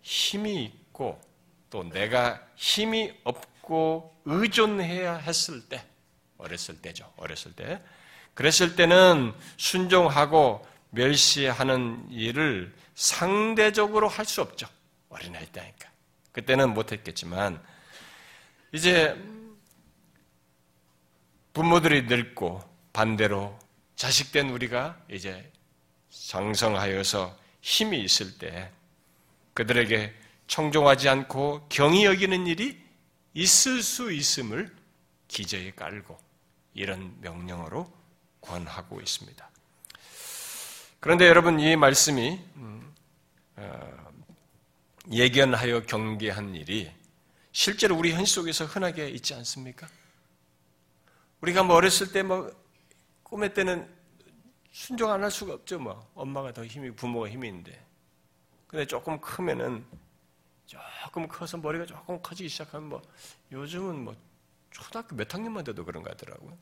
[0.00, 1.20] 힘이 있고
[1.70, 5.86] 또 내가 힘이 없고 의존해야 했을 때,
[6.36, 7.12] 어렸을 때죠.
[7.16, 7.80] 어렸을 때.
[8.34, 14.66] 그랬을 때는 순종하고 멸시하는 일을 상대적으로 할 수 없죠.
[15.08, 15.90] 어린아이 때니까.
[16.32, 17.62] 그때는 못했겠지만,
[18.72, 19.14] 이제
[21.52, 23.58] 부모들이 늙고 반대로
[23.96, 25.50] 자식된 우리가 이제
[26.10, 28.70] 장성하여서 힘이 있을 때
[29.54, 30.14] 그들에게
[30.46, 32.82] 청종하지 않고 경이 여기는 일이
[33.34, 34.74] 있을 수 있음을
[35.28, 36.18] 기저에 깔고
[36.74, 38.01] 이런 명령어로
[38.42, 39.50] 권하고 있습니다.
[41.00, 42.94] 그런데 여러분 이 말씀이 음,
[43.56, 44.12] 어,
[45.10, 46.92] 예견하여 경계한 일이
[47.52, 49.88] 실제로 우리 현실 속에서 흔하게 있지 않습니까?
[51.40, 52.50] 우리가 뭐 어렸을 때 뭐
[53.24, 53.88] 꿈의 때는
[54.70, 55.78] 순종 안 할 수가 없죠.
[55.78, 57.84] 뭐 엄마가 더 힘이 부모가 힘이 있는데.
[58.66, 59.84] 근데 조금 크면은
[60.66, 63.02] 조금 커서 머리가 조금 커지기 시작하면 뭐
[63.50, 64.16] 요즘은 뭐
[64.70, 66.56] 초등학교 몇 학년만 돼도 그런 거 같더라고요.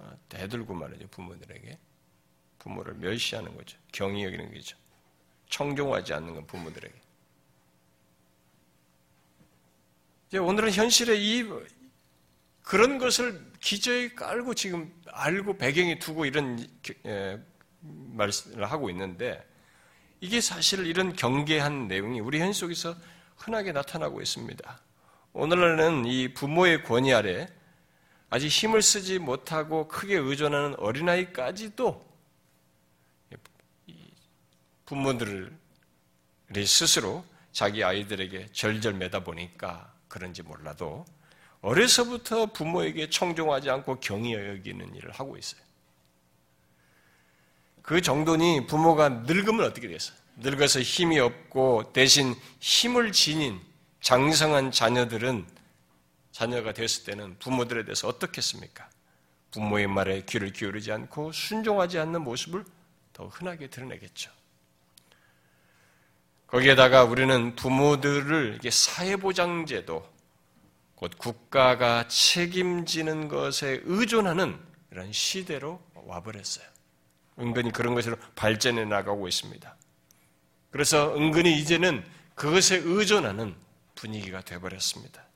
[0.00, 1.78] 아, 대들고 말이죠 부모들에게
[2.58, 3.78] 부모를 멸시하는 거죠.
[3.92, 4.76] 경이 여기는 거죠.
[5.48, 6.94] 청종하지 않는 건 부모들에게.
[10.28, 11.44] 이제 오늘은 현실에 이
[12.62, 16.64] 그런 것을 기저에 깔고 지금 알고 배경에 두고 이런
[17.80, 19.44] 말씀을 하고 있는데
[20.20, 22.94] 이게 사실 이런 경계한 내용이 우리 현실 속에서
[23.36, 24.80] 흔하게 나타나고 있습니다.
[25.32, 27.48] 오늘날은 이 부모의 권위 아래
[28.30, 32.08] 아직 힘을 쓰지 못하고 크게 의존하는 어린아이까지도
[34.86, 35.50] 부모들이
[36.64, 41.04] 스스로 자기 아이들에게 절절 매다 보니까 그런지 몰라도
[41.60, 45.60] 어려서부터 부모에게 청종하지 않고 경이 여기는 일을 하고 있어요.
[47.82, 50.16] 그 정도니 부모가 늙으면 어떻게 됐어요?
[50.36, 53.60] 늙어서 힘이 없고 대신 힘을 지닌
[54.00, 55.46] 장성한 자녀들은
[56.40, 58.88] 자녀가 됐을 때는 부모들에 대해서 어떻겠습니까?
[59.50, 62.64] 부모의 말에 귀를 기울이지 않고 순종하지 않는 모습을
[63.12, 64.30] 더 흔하게 드러내겠죠.
[66.46, 70.10] 거기에다가 우리는 부모들을 사회보장제도,
[70.94, 74.58] 곧 국가가 책임지는 것에 의존하는
[74.92, 76.64] 이런 시대로 와버렸어요.
[77.38, 79.76] 은근히 그런 것으로 발전해 나가고 있습니다.
[80.70, 82.02] 그래서 은근히 이제는
[82.34, 83.54] 그것에 의존하는
[83.94, 85.29] 분위기가 되어버렸습니다.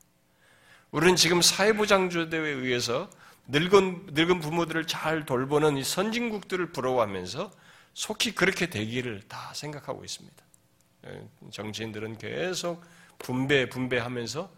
[0.95, 3.11] 우리는 지금 사회보장제도에 의해서
[3.49, 7.51] 늙은, 늙은 부모들을 잘 돌보는 이 선진국들을 부러워하면서
[7.95, 10.45] 속히 그렇게 되기를 다 생각하고 있습니다.
[11.09, 12.85] 예, 정치인들은 계속
[13.19, 14.49] 분배, 분배하면서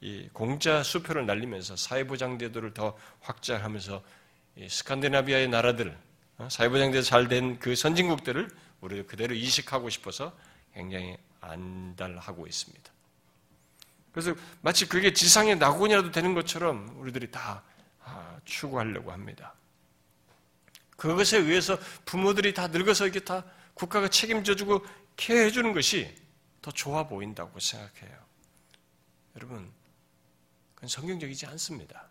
[0.00, 4.02] 이 공짜 수표를 날리면서 사회보장제도를 더 확장하면서
[4.70, 5.94] 스칸디나비아의 나라들,
[6.38, 8.48] 어, 사회보장제도 잘 된 그 선진국들을
[8.80, 10.34] 우리 그대로 이식하고 싶어서
[10.72, 12.91] 굉장히 안달하고 있습니다.
[14.12, 17.62] 그래서 마치 그게 지상의 낙원이라도 되는 것처럼 우리들이 다
[18.04, 19.54] 아, 추구하려고 합니다.
[20.96, 23.44] 그것에 의해서 부모들이 다 늙어서 이렇게 다
[23.74, 24.84] 국가가 책임져주고
[25.16, 26.14] 케어해주는 것이
[26.60, 28.16] 더 좋아 보인다고 생각해요.
[29.36, 29.70] 여러분,
[30.74, 32.06] 그건 성경적이지 않습니다.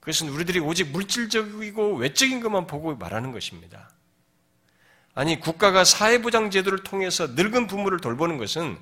[0.00, 3.90] 그것은 우리들이 오직 물질적이고 외적인 것만 보고 말하는 것입니다.
[5.14, 8.78] 아니, 국가가 사회보장 제도를 통해서 늙은 부모를 돌보는 것은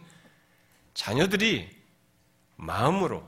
[0.99, 1.71] 자녀들이
[2.57, 3.25] 마음으로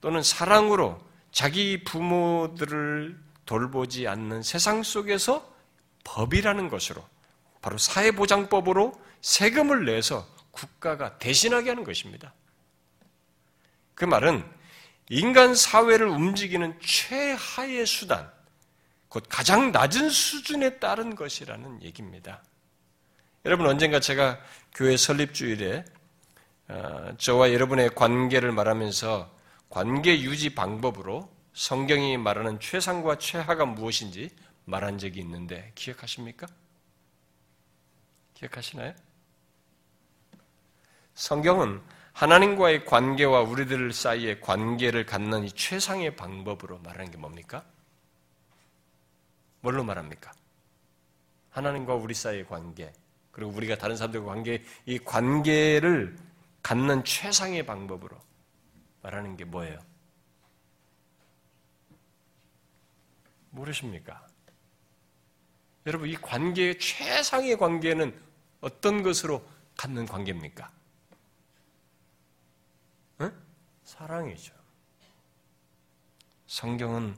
[0.00, 5.52] 또는 사랑으로 자기 부모들을 돌보지 않는 세상 속에서
[6.04, 7.04] 법이라는 것으로
[7.60, 12.32] 바로 사회보장법으로 세금을 내서 국가가 대신하게 하는 것입니다.
[13.96, 14.48] 그 말은
[15.10, 18.30] 인간 사회를 움직이는 최하의 수단,
[19.08, 22.44] 곧 가장 낮은 수준에 따른 것이라는 얘기입니다.
[23.44, 24.38] 여러분 언젠가 제가
[24.72, 25.97] 교회 설립주일에 어,
[27.16, 29.34] 저와 여러분의 관계를 말하면서
[29.70, 34.30] 관계 유지 방법으로 성경이 말하는 최상과 최하가 무엇인지
[34.66, 36.46] 말한 적이 있는데 기억하십니까?
[38.34, 38.94] 기억하시나요?
[41.14, 41.80] 성경은
[42.12, 47.64] 하나님과의 관계와 우리들 사이의 관계를 갖는 이 최상의 방법으로 말하는 게 뭡니까?
[49.60, 50.32] 뭘로 말합니까?
[51.50, 52.92] 하나님과 우리 사이의 관계,
[53.32, 56.16] 그리고 우리가 다른 사람들과 관계, 이 관계를
[56.62, 58.18] 갖는 최상의 방법으로
[59.02, 59.78] 말하는 게 뭐예요?
[63.50, 64.26] 모르십니까?
[65.86, 68.20] 여러분, 이 관계의 최상의 관계는
[68.60, 70.70] 어떤 것으로 갖는 관계입니까?
[73.22, 73.42] 응?
[73.84, 74.54] 사랑이죠.
[76.46, 77.16] 성경은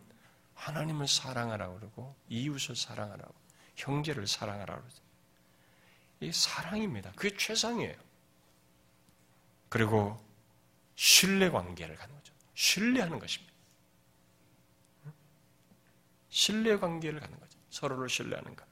[0.55, 3.35] 하나님을 사랑하라고 그러고 이웃을 사랑하라고
[3.76, 5.03] 형제를 사랑하라고 그러죠.
[6.20, 7.12] 이 사랑입니다.
[7.16, 8.10] 그게 최상이에요.
[9.70, 10.22] 그리고
[10.96, 12.35] 신뢰 관계를 갖는 거죠.
[12.54, 13.54] 신뢰하는 것입니다.
[16.28, 17.59] 신뢰 관계를 갖는 거죠.
[17.70, 18.68] 서로를 신뢰하는 것.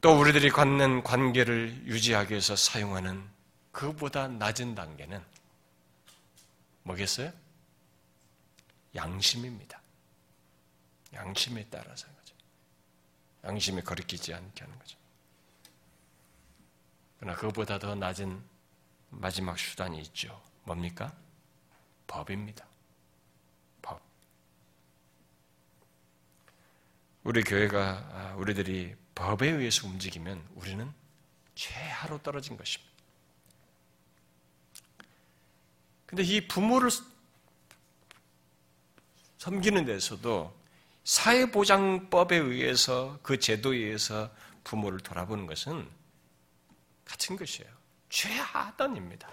[0.00, 3.28] 또 우리들이 갖는 관계를 유지하기 위해서 사용하는
[3.72, 5.20] 그보다 낮은 단계는
[6.84, 7.32] 뭐겠어요?
[8.94, 9.80] 양심입니다.
[11.14, 12.34] 양심에 따라서 하는 거죠.
[13.44, 14.96] 양심에 거리끼지 않게 하는 거죠.
[17.18, 18.42] 그러나 그보다 더 낮은
[19.10, 20.40] 마지막 수단이 있죠.
[20.64, 21.12] 뭡니까?
[22.06, 22.66] 법입니다.
[23.82, 24.00] 법.
[27.24, 27.80] 우리 교회가
[28.12, 30.92] 아, 우리들이 법에 의해서 움직이면 우리는
[31.54, 32.92] 최하로 떨어진 것입니다.
[36.04, 36.90] 근데 이 부모를
[39.38, 40.56] 섬기는 데서도
[41.04, 44.30] 사회보장법에 의해서 그 제도에 의해서
[44.64, 45.88] 부모를 돌아보는 것은
[47.06, 47.70] 같은 것이에요.
[48.08, 49.28] 최하단입니다.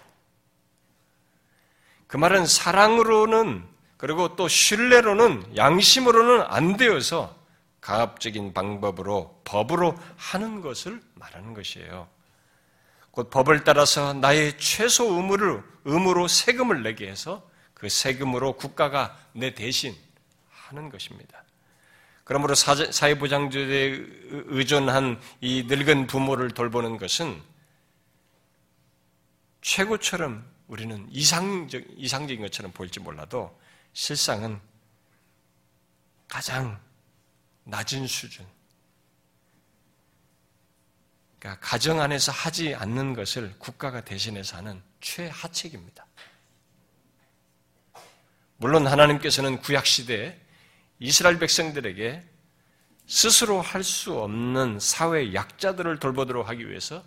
[2.06, 7.36] 그 말은 사랑으로는 그리고 또 신뢰로는 양심으로는 안 되어서
[7.80, 12.08] 가압적인 방법으로 법으로 하는 것을 말하는 것이에요.
[13.10, 19.94] 곧 법을 따라서 나의 최소 의무를 의무로 세금을 내게 해서 그 세금으로 국가가 내 대신
[20.50, 21.44] 하는 것입니다.
[22.24, 24.06] 그러므로 사회보장제도에
[24.46, 27.40] 의존한 이 늙은 부모를 돌보는 것은
[29.64, 33.58] 최고처럼 우리는 이상적, 이상적인 것처럼 보일지 몰라도
[33.94, 34.60] 실상은
[36.28, 36.78] 가장
[37.64, 38.46] 낮은 수준.
[41.38, 46.06] 그러니까 가정 안에서 하지 않는 것을 국가가 대신해서 하는 최하책입니다.
[48.58, 50.38] 물론 하나님께서는 구약시대에
[50.98, 52.22] 이스라엘 백성들에게
[53.06, 57.02] 스스로 할 수 없는 사회 약자들을 돌보도록 하기 위해서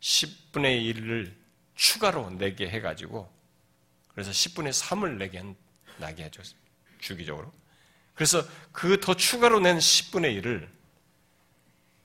[0.00, 1.34] 10분의 1을
[1.74, 3.32] 추가로 내게 해가지고
[4.08, 5.42] 그래서 10분의 3을 내게
[5.98, 6.42] 나게 해줘
[7.00, 7.52] 주기적으로.
[8.14, 10.68] 그래서 그 더 추가로 낸 10분의 1을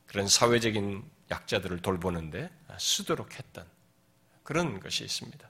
[0.05, 3.65] 그런 사회적인 약자들을 돌보는데 쓰도록 했던
[4.43, 5.49] 그런 것이 있습니다.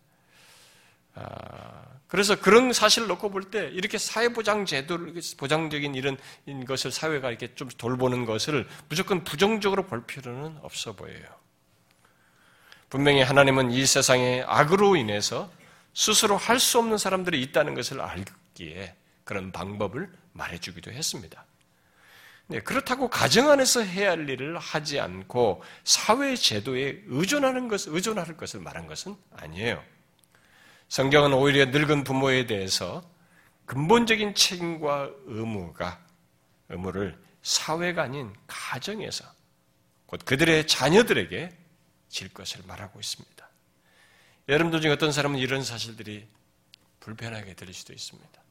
[1.16, 6.18] 아, 그래서 그런 사실을 놓고 볼 때 이렇게 사회보장 제도를 보장적인 이런
[6.66, 11.43] 것을 사회가 이렇게 좀 돌보는 것을 무조건 부정적으로 볼 필요는 없어 보여요.
[12.94, 15.52] 분명히 하나님은 이 세상의 악으로 인해서
[15.96, 21.44] 스스로 할 수 없는 사람들이 있다는 것을 알기에 그런 방법을 말해주기도 했습니다.
[22.46, 28.60] 네, 그렇다고 가정 안에서 해야 할 일을 하지 않고 사회 제도에 의존하는 것, 의존할 것을
[28.60, 29.82] 말한 것은 아니에요.
[30.88, 33.02] 성경은 오히려 늙은 부모에 대해서
[33.66, 36.00] 근본적인 책임과 의무가,
[36.70, 39.26] 의무를 사회가 아닌 가정에서
[40.06, 41.63] 곧 그들의 자녀들에게
[42.14, 43.50] 질 것을 말하고 있습니다.
[44.48, 46.28] 여러분들 중에 어떤 사람은 이런 사실들이
[47.00, 48.44] 불편하게 들릴 수도 있습니다.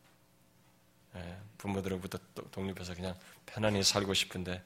[1.14, 2.18] 예, 부모들로부터
[2.50, 4.62] 독립해서 그냥 편안히 살고 싶은데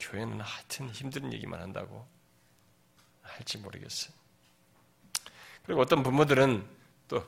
[0.00, 2.06] 교회는 하여튼 힘든 얘기만 한다고
[3.22, 4.12] 할지 모르겠어요.
[5.64, 6.66] 그리고 어떤 부모들은
[7.06, 7.24] 또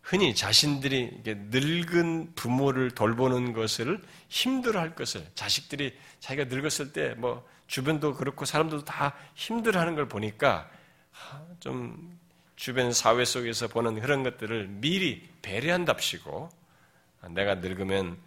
[0.00, 8.44] 흔히 자신들이 늙은 부모를 돌보는 것을 힘들어할 것을 자식들이 자기가 늙었을 때 뭐 주변도 그렇고
[8.44, 10.70] 사람들도 다 힘들어하는 걸 보니까
[11.60, 12.18] 좀
[12.54, 16.50] 주변 사회 속에서 보는 그런 것들을 미리 배려한답시고
[17.30, 18.18] 내가 늙으면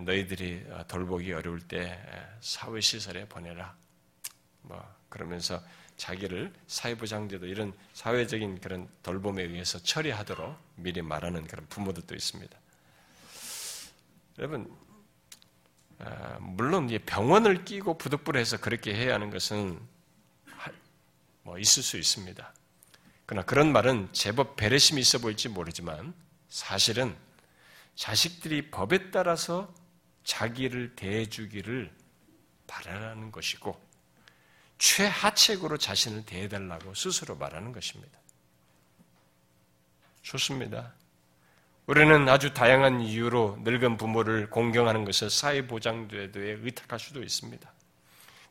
[0.00, 2.00] 너희들이 돌보기 어려울 때
[2.40, 3.74] 사회 시설에 보내라.
[4.62, 5.60] 뭐 그러면서
[5.96, 12.58] 자기를 사회부장제도 이런 사회적인 그런 돌봄에 의해서 처리하도록 미리 말하는 그런 부모들도 있습니다.
[14.38, 14.81] 여러분, 아,
[16.40, 19.80] 물론 병원을 끼고 부득불해서 그렇게 해야 하는 것은
[21.42, 22.52] 뭐 있을 수 있습니다.
[23.26, 26.14] 그러나 그런 말은 제법 배려심이 있어 보일지 모르지만
[26.48, 27.16] 사실은
[27.94, 29.72] 자식들이 법에 따라서
[30.24, 31.90] 자기를 대해주기를
[32.66, 33.80] 바라는 것이고
[34.78, 38.18] 최하책으로 자신을 대해달라고 스스로 말하는 것입니다.
[40.22, 40.92] 좋습니다.
[41.92, 47.70] 우리는 아주 다양한 이유로 늙은 부모를 공경하는 것을 사회보장제도에 의탁할 수도 있습니다.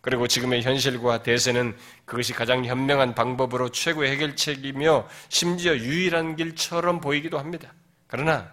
[0.01, 1.75] 그리고 지금의 현실과 대세는
[2.06, 7.73] 그것이 가장 현명한 방법으로 최고의 해결책이며 심지어 유일한 길처럼 보이기도 합니다.
[8.06, 8.51] 그러나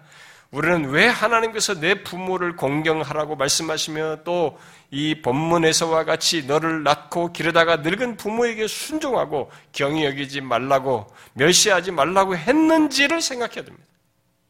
[0.49, 4.57] 우리는 왜 하나님께서 내 부모를 공경하라고 말씀하시며 또
[4.91, 13.21] 이 본문에서와 같이 너를 낳고 기르다가 늙은 부모에게 순종하고 경이 여기지 말라고 멸시하지 말라고 했는지를
[13.21, 13.88] 생각해야 됩니다.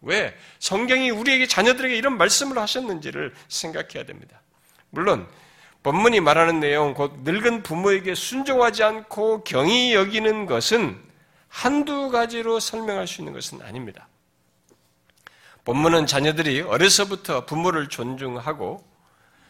[0.01, 0.35] 왜?
[0.59, 4.41] 성경이 우리에게 자녀들에게 이런 말씀을 하셨는지를 생각해야 됩니다.
[4.89, 5.27] 물론
[5.83, 11.01] 본문이 말하는 내용, 곧 늙은 부모에게 순종하지 않고 경이 여기는 것은
[11.47, 14.07] 한두 가지로 설명할 수 있는 것은 아닙니다.
[15.65, 18.83] 본문은 자녀들이 어려서부터 부모를 존중하고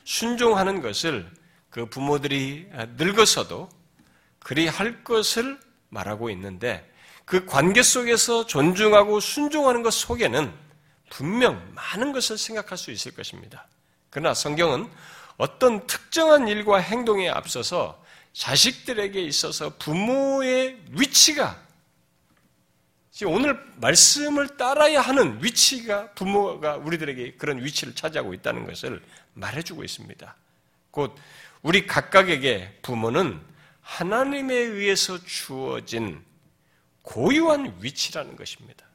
[0.03, 1.29] 순종하는 것을
[1.69, 3.69] 그 부모들이 늙어서도
[4.39, 5.59] 그리 할 것을
[5.89, 6.88] 말하고 있는데
[7.29, 10.51] 그 관계 속에서 존중하고 순종하는 것 속에는
[11.11, 13.67] 분명 많은 것을 생각할 수 있을 것입니다.
[14.09, 14.89] 그러나 성경은
[15.37, 21.61] 어떤 특정한 일과 행동에 앞서서 자식들에게 있어서 부모의 위치가
[23.27, 29.03] 오늘 말씀을 따라야 하는 위치가 부모가 우리들에게 그런 위치를 차지하고 있다는 것을
[29.35, 30.35] 말해주고 있습니다.
[30.89, 31.15] 곧
[31.61, 33.39] 우리 각각에게 부모는
[33.81, 36.27] 하나님에 의해서 주어진
[37.09, 38.85] 고유한 위치라는 것입니다.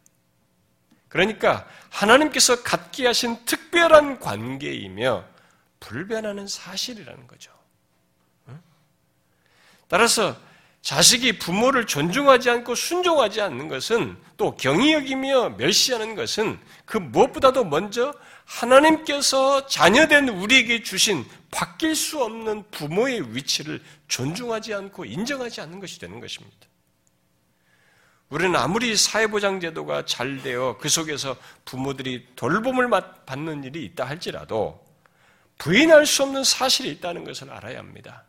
[1.09, 5.25] 그러니까 하나님께서 갖게 하신 특별한 관계이며
[5.81, 7.53] 불변하는 사실이라는 거죠.
[9.89, 10.37] 따라서
[10.83, 18.15] 자식이 부모를 존중하지 않고 순종하지 않는 것은 또 경이 여기며 멸시하는 것은 그 무엇보다도 먼저
[18.45, 26.21] 하나님께서 자녀된 우리에게 주신 바뀔 수 없는 부모의 위치를 존중하지 않고 인정하지 않는 것이 되는
[26.21, 26.69] 것입니다.
[28.35, 32.91] 우리는 아무리 사회보장제도가 잘 되어 그 속에서 부모들이 돌봄을
[33.25, 34.85] 받는 일이 있다 할지라도
[35.59, 38.25] 부인할 수 없는 사실이 있다는 것을 알아야 합니다.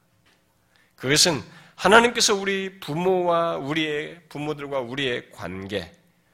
[0.96, 1.42] 그것은
[1.74, 5.92] 하나님께서 우리 부모와 우리의 부모들과 우리의 관계,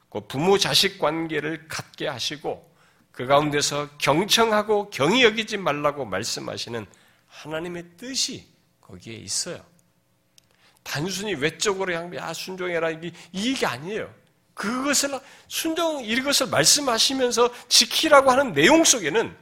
[0.10, 2.70] 그 부모 자식 관계를 갖게 하시고
[3.14, 6.86] 그 가운데서 경청하고 경이 여기지 말라고 말씀하시는
[7.30, 8.46] 하나님의 뜻이
[8.82, 9.71] 거기에 있어요.
[10.84, 12.90] 단순히 외적으로 향, 야, 순종해라.
[12.92, 14.14] 이게, 이게 아니에요.
[14.54, 19.36] 그것을, 순종, 이것을 말씀하시면서 지키라고 하는 내용 속에는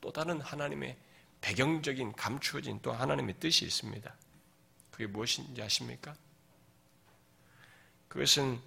[0.00, 0.96] 또 다른 하나님의
[1.40, 4.14] 배경적인 감추어진 또 하나님의 뜻이 있습니다.
[4.90, 6.14] 그게 무엇인지 아십니까?
[8.08, 8.60] 그것은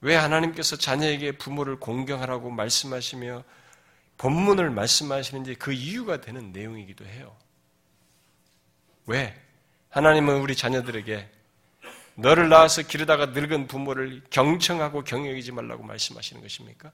[0.00, 3.44] 왜 하나님께서 자녀에게 부모를 공경하라고 말씀하시며
[4.18, 7.36] 본문을 말씀하시는지 그 이유가 되는 내용이기도 해요.
[9.06, 9.34] 왜?
[9.90, 11.28] 하나님은 우리 자녀들에게
[12.14, 16.92] 너를 낳아서 기르다가 늙은 부모를 경청하고 경영이지 말라고 말씀하시는 것입니까?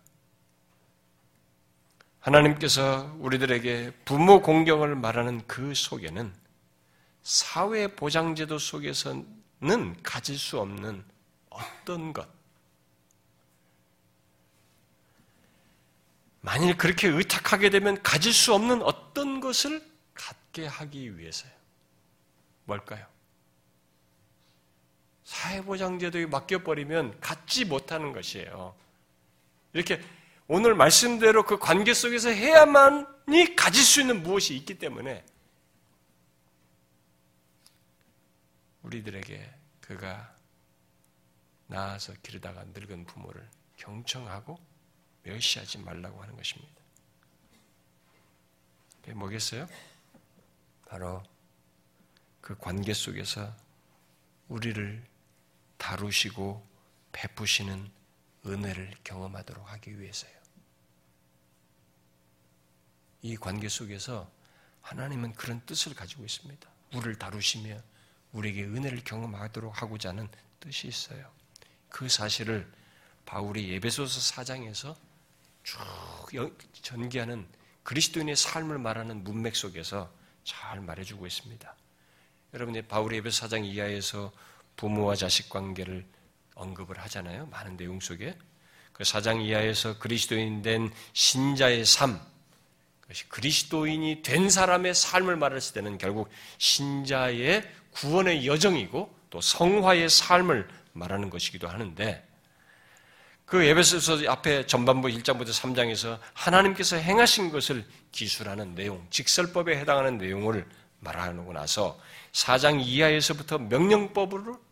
[2.21, 6.33] 하나님께서 우리들에게 부모 공경을 말하는 그 속에는
[7.23, 11.05] 사회 보장제도 속에서는 가질 수 없는
[11.51, 12.29] 어떤 것,
[16.41, 21.51] 만일 그렇게 의탁하게 되면 가질 수 없는 어떤 것을 갖게 하기 위해서요.
[22.65, 23.07] 뭘까요?
[25.29, 28.75] 사회보장제도에 맡겨버리면 갖지 못하는 것이에요.
[29.75, 30.01] 이렇게
[30.47, 35.25] 오늘 말씀대로 그 관계 속에서 해야만이 가질 수 있는 무엇이 있기 때문에
[38.83, 40.35] 우리들에게 그가
[41.67, 44.59] 나아서 기르다가 늙은 부모를 경청하고
[45.25, 46.73] 멸시하지 말라고 하는 것입니다.
[49.03, 49.69] 그게 뭐겠어요?
[50.87, 51.23] 바로
[52.41, 53.55] 그 관계 속에서
[54.49, 55.18] 우리를
[55.79, 56.67] 다루시고
[57.13, 57.91] 베푸시는
[58.47, 60.33] 은혜를 경험하도록 하기 위해서요.
[63.23, 64.31] 이 관계 속에서
[64.83, 66.69] 하나님은 그런 뜻을 가지고 있습니다.
[66.95, 67.81] 우리를 다루시며
[68.33, 70.29] 우리에게 은혜를 경험하도록 하고자 하는
[70.61, 71.31] 뜻이 있어요.
[71.89, 72.71] 그 사실을
[73.27, 74.97] 바울이 예배소서 4장에서
[75.65, 77.47] 쭉 전개하는
[77.83, 80.13] 그리스도인의 삶을 말하는 문맥 속에서
[80.45, 81.77] 잘 말해주고 있습니다.
[82.55, 84.33] 여러분이 바울이 예배소 4장 이하에서
[84.79, 86.07] 부모와 자식 관계를
[86.55, 87.47] 언급을 하잖아요.
[87.51, 88.39] 많은 내용 속에.
[88.93, 92.19] 그 4장 이하에서 그리스도인 된 신자의 삶,
[93.03, 97.63] 그것이 그리스도인이 된 사람의 삶을 말했을 때는 결국 신자의
[97.93, 102.27] 구원의 여정이고 또 성화의 삶을 말하는 것이기도 하는데
[103.45, 110.67] 그 에베소서 앞에 전반부 1장부터 3장에서 하나님께서 행하신 것을 기술하는 내용, 직설법에 해당하는 내용을
[111.01, 111.99] 말하고 나서
[112.33, 114.68] 4장 이하에서부터 명령법으로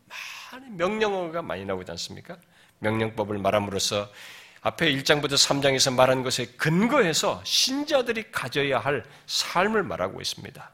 [0.57, 2.37] 많은 명령어가 많이 나오지 않습니까?
[2.79, 4.09] 명령법을 말함으로써
[4.63, 10.73] 앞에 1장부터 3장에서 말한 것에 근거해서 신자들이 가져야 할 삶을 말하고 있습니다.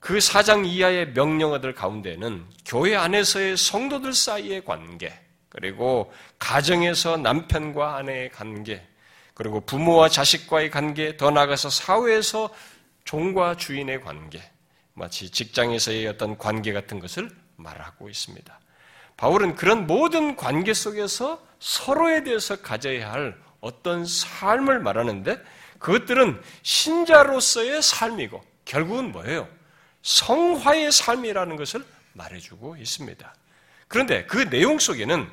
[0.00, 5.12] 그 4장 이하의 명령어들 가운데는 교회 안에서의 성도들 사이의 관계,
[5.48, 8.86] 그리고 가정에서 남편과 아내의 관계,
[9.32, 12.52] 그리고 부모와 자식과의 관계, 더 나아가서 사회에서
[13.04, 14.42] 종과 주인의 관계,
[14.92, 18.60] 마치 직장에서의 어떤 관계 같은 것을 말하고 있습니다.
[19.16, 25.42] 바울은 그런 모든 관계 속에서 서로에 대해서 가져야 할 어떤 삶을 말하는데
[25.78, 29.48] 그것들은 신자로서의 삶이고 결국은 뭐예요?
[30.02, 33.34] 성화의 삶이라는 것을 말해주고 있습니다.
[33.88, 35.30] 그런데 그 내용 속에는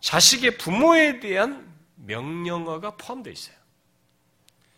[0.00, 3.56] 자식의 부모에 대한 명령어가 포함되어 있어요.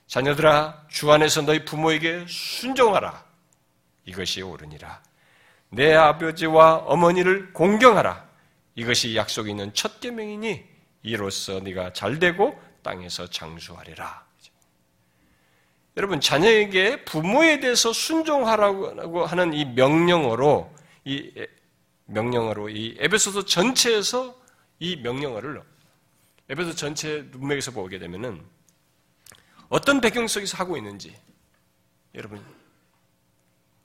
[0.07, 3.25] 자녀들아, 주 안에서 너희 부모에게 순종하라.
[4.05, 5.03] 이것이 옳으니라.
[5.73, 8.29] 내 아버지와 어머니를 공경하라.
[8.75, 10.65] 이것이 약속 있는 첫 계명이니
[11.03, 14.23] 이로써 네가 잘되고 땅에서 장수하리라.
[15.97, 21.47] 여러분 자녀에게 부모에 대해서 순종하라고 하는 이 명령어로 이
[22.05, 24.39] 명령어로 이 에베소서 전체에서
[24.79, 25.63] 이 명령어를
[26.51, 28.43] 에베소 전체 문맥에서 보게 되면은
[29.71, 31.17] 어떤 배경 속에서 하고 있는지
[32.15, 32.45] 여러분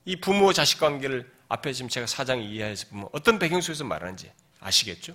[0.04, 4.30] 이 부모 자식 관계를 앞에 지금 제가 사장 이하에서 보면 어떤 배경 속에서 말하는지
[4.60, 5.14] 아시겠죠?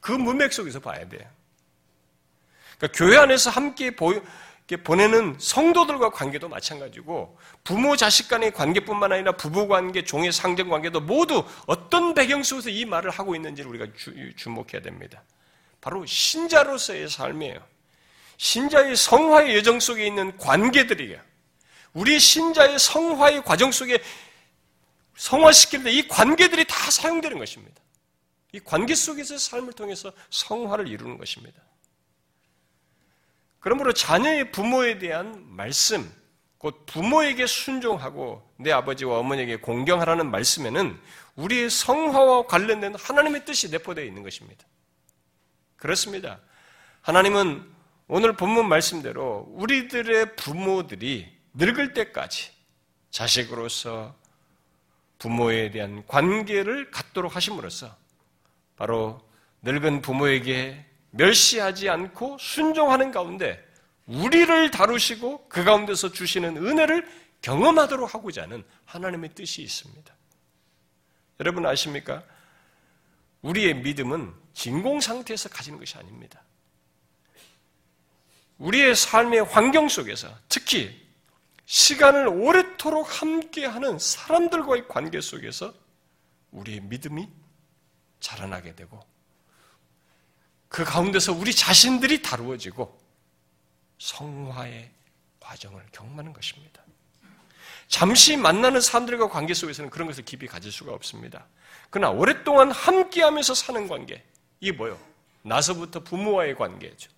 [0.00, 1.28] 그 문맥 속에서 봐야 돼요.
[2.78, 3.94] 그러니까 교회 안에서 함께
[4.76, 11.44] 보내는 성도들과 관계도 마찬가지고 부모 자식 간의 관계뿐만 아니라 부부 관계, 종의 상정 관계도 모두
[11.66, 15.22] 어떤 배경 속에서 이 말을 하고 있는지를 우리가 주, 목해야 됩니다.
[15.82, 17.60] 바로 신자로서의 삶이에요.
[18.38, 21.20] 신자의 성화의 여정 속에 있는 관계들이에요.
[21.92, 24.02] 우리 신자의 성화의 과정 속에
[25.20, 27.78] 성화시킬 때 이 관계들이 다 사용되는 것입니다.
[28.52, 31.60] 이 관계 속에서 삶을 통해서 성화를 이루는 것입니다.
[33.58, 36.10] 그러므로 자녀의 부모에 대한 말씀,
[36.56, 40.98] 곧 부모에게 순종하고 내 아버지와 어머니에게 공경하라는 말씀에는
[41.36, 44.64] 우리의 성화와 관련된 하나님의 뜻이 내포되어 있는 것입니다.
[45.76, 46.40] 그렇습니다.
[47.02, 47.70] 하나님은
[48.08, 52.52] 오늘 본문 말씀대로 우리들의 부모들이 늙을 때까지
[53.10, 54.19] 자식으로서
[55.20, 57.94] 부모에 대한 관계를 갖도록 하심으로써
[58.76, 59.20] 바로
[59.62, 63.62] 늙은 부모에게 멸시하지 않고 순종하는 가운데
[64.06, 67.06] 우리를 다루시고 그 가운데서 주시는 은혜를
[67.42, 70.14] 경험하도록 하고자 하는 하나님의 뜻이 있습니다.
[71.38, 72.24] 여러분 아십니까?
[73.42, 76.42] 우리의 믿음은 진공 상태에서 가지는 것이 아닙니다.
[78.58, 80.99] 우리의 삶의 환경 속에서 특히
[81.70, 85.72] 시간을 오래도록 함께하는 사람들과의 관계 속에서
[86.50, 87.28] 우리의 믿음이
[88.18, 89.00] 자라나게 되고
[90.68, 92.98] 그 가운데서 우리 자신들이 다루어지고
[94.00, 94.90] 성화의
[95.38, 96.82] 과정을 경험하는 것입니다.
[97.86, 101.46] 잠시 만나는 사람들과 관계 속에서는 그런 것을 깊이 가질 수가 없습니다.
[101.88, 104.24] 그러나 오랫동안 함께하면서 사는 관계,
[104.58, 105.00] 이게 뭐요?
[105.42, 107.12] 나서부터 부모와의 관계죠.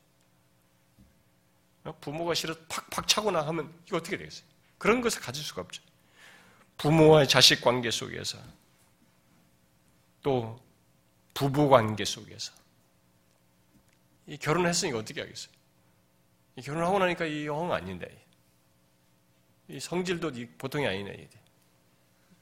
[2.00, 4.46] 부모가 싫어 팍팍 차거나 하면 이거 어떻게 되겠어요?
[4.78, 5.82] 그런 것을 가질 수가 없죠.
[6.78, 8.38] 부모와의 자식 관계 속에서
[10.22, 10.60] 또
[11.34, 12.52] 부부 관계 속에서
[14.26, 15.52] 이 결혼했으니까 어떻게 하겠어요?
[16.56, 18.24] 이 결혼하고 나니까 이 영 아닌데.
[19.68, 21.28] 이 성질도 보통이 아니네.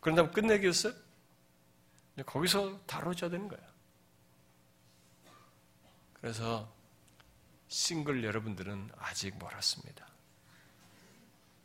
[0.00, 0.92] 그런 다음 끝내겠어요?
[2.26, 3.60] 거기서 다뤄져야 되는 거야.
[6.20, 6.70] 그래서
[7.70, 10.06] 싱글 여러분들은 아직 멀었습니다.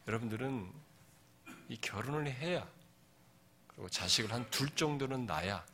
[0.07, 0.71] 여러분들은
[1.67, 2.65] 이 결혼을 해야
[3.67, 5.65] 그리고 자식을 한 둘 정도는 낳아야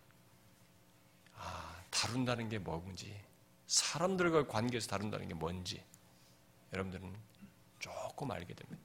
[1.36, 3.14] 아 다룬다는 게 뭔지
[3.68, 5.84] 사람들과 관계에서 다룬다는 게 뭔지
[6.72, 7.14] 여러분들은
[7.80, 8.82] 조금 알게 됩니다.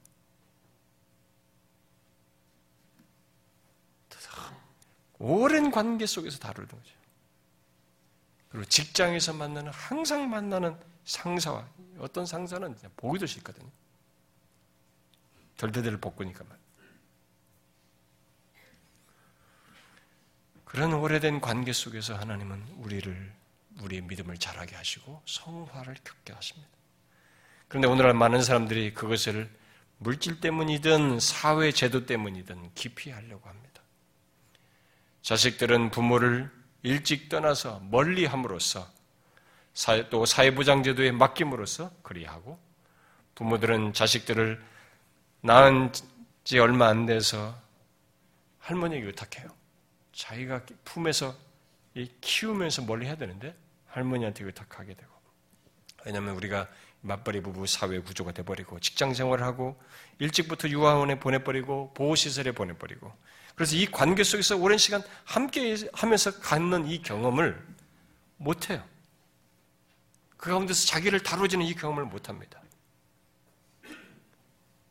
[5.19, 6.93] 오랜 관계 속에서 다루는 거죠.
[8.49, 10.77] 그리고 직장에서 만나는 항상 만나는
[11.07, 11.65] 상사와
[11.99, 13.69] 어떤 상사는 보기도 싫거든요.
[15.55, 16.55] 절대대를 볶으니까만.
[20.65, 23.33] 그런 오래된 관계 속에서 하나님은 우리를
[23.81, 26.69] 우리의 믿음을 자라게 하시고 성화를 겪게 하십니다.
[27.69, 29.49] 그런데 오늘날 많은 사람들이 그것을
[29.99, 33.81] 물질 때문이든 사회 제도 때문이든 기피하려고 합니다.
[35.21, 36.51] 자식들은 부모를
[36.83, 38.96] 일찍 떠나서 멀리 함으로써
[40.09, 42.57] 또 사회보장 제도에 맡김으로써 그리하고
[43.35, 44.63] 부모들은 자식들을
[45.41, 45.91] 낳은
[46.43, 47.55] 지 얼마 안 돼서
[48.59, 49.49] 할머니에게 의탁해요.
[50.13, 51.35] 자기가 품에서
[52.21, 53.55] 키우면서 멀리 해야 되는데
[53.87, 55.11] 할머니한테 의탁하게 되고
[56.05, 56.67] 왜냐하면 우리가
[57.01, 59.79] 맞벌이 부부 사회 구조가 돼버리고 직장 생활을 하고
[60.19, 63.13] 일찍부터 유아원에 보내버리고 보호시설에 보내버리고
[63.55, 67.63] 그래서 이 관계 속에서 오랜 시간 함께 하면서 갖는 이 경험을
[68.37, 68.83] 못해요.
[70.37, 72.61] 그 가운데서 자기를 다루지는 이 경험을 못합니다.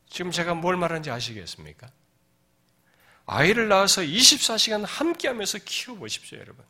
[0.09, 1.89] 지금 제가 뭘 말하는지 아시겠습니까?
[3.25, 6.65] 아이를 낳아서 24시간 함께 하면서 키워보십시오, 여러분.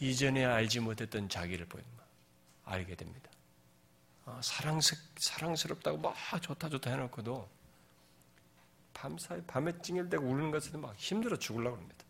[0.00, 1.84] 이전에 알지 못했던 자기를 보면
[2.64, 3.30] 알게 됩니다.
[4.26, 7.48] 어, 사랑스, 사랑스럽다고 막 좋다 좋다 해놓고도
[8.94, 12.04] 밤사이 밤에 찡일대고 우는 것을 막 힘들어 죽으려고 합니다.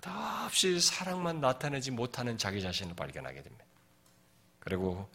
[0.00, 3.64] 끝없이 사랑만 나타내지 못하는 자기 자신을 발견하게 됩니다.
[4.60, 5.08] 그리고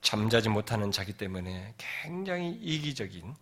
[0.00, 3.34] 잠자지 못하는 자기 때문에 굉장히 이기적인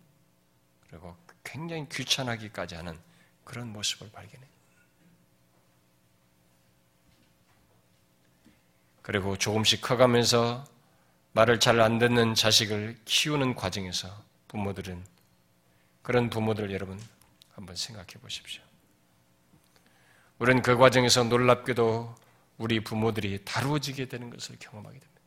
[0.87, 2.97] 그리고 굉장히 귀찮하기까지 하는
[3.43, 4.47] 그런 모습을 발견해요.
[9.01, 10.65] 그리고 조금씩 커가면서
[11.31, 15.05] 말을 잘 안 듣는 자식을 키우는 과정에서 부모들은
[16.01, 16.99] 그런 부모들 여러분
[17.53, 18.66] 한번 생각해 보십시오.
[20.39, 22.15] 우리는 그 과정에서 놀랍게도
[22.57, 25.21] 우리 부모들이 다루어지게 되는 것을 경험하게 됩니다.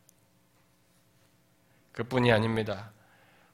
[1.92, 2.92] 그뿐이 아닙니다.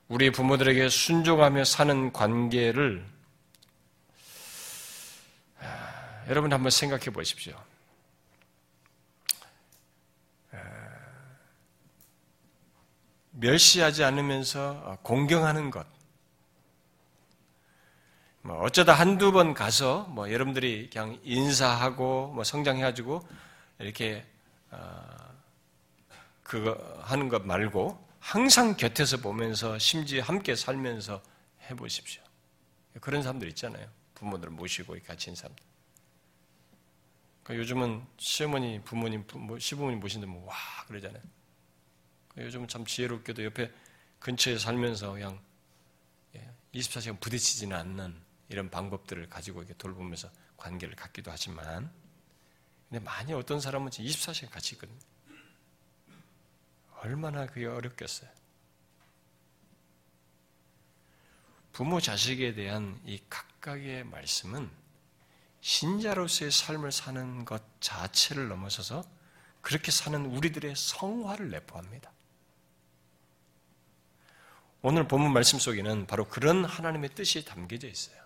[0.09, 3.04] 우리 부모들에게 순종하며 사는 관계를
[6.28, 7.57] 여러분 한번 생각해 보십시오.
[13.30, 15.86] 멸시하지 않으면서 공경하는 것.
[18.47, 23.26] 뭐 어쩌다 한두 번 가서 뭐 여러분들이 그냥 인사하고 뭐 성장해가지고
[23.80, 24.24] 이렇게
[24.70, 25.36] 어
[26.44, 31.20] 그거 하는 것 말고 항상 곁에서 보면서 심지어 함께 살면서
[31.68, 32.22] 해보십시오.
[33.01, 33.88] 그런 사람들 있잖아요.
[34.14, 35.64] 부모들 모시고 같이 있는 사람들.
[37.42, 40.55] 그러니까 요즘은 시어머니, 부모님, 뭐 시부모님 모신데 뭐 와
[40.86, 41.22] 그러잖아요.
[42.28, 43.72] 그러니까 요즘은 참 지혜롭게도 옆에
[44.20, 45.40] 근처에 살면서 그냥
[46.74, 51.90] 24시간 예, 부딪히지는 않는 이런 방법들을 가지고 이렇게 돌보면서 관계를 갖기도 하지만,
[52.88, 54.99] 근데 많이 어떤 사람은 24시간 같이 있거든요.
[57.01, 58.30] 얼마나 그게 어렵겠어요.
[61.72, 64.70] 부모 자식에 대한 이 각각의 말씀은
[65.61, 69.05] 신자로서의 삶을 사는 것 자체를 넘어서서
[69.61, 72.12] 그렇게 사는 우리들의 성화를 내포합니다.
[74.80, 78.26] 오늘 본문 말씀 속에는 바로 그런 하나님의 뜻이 담겨져 있어요.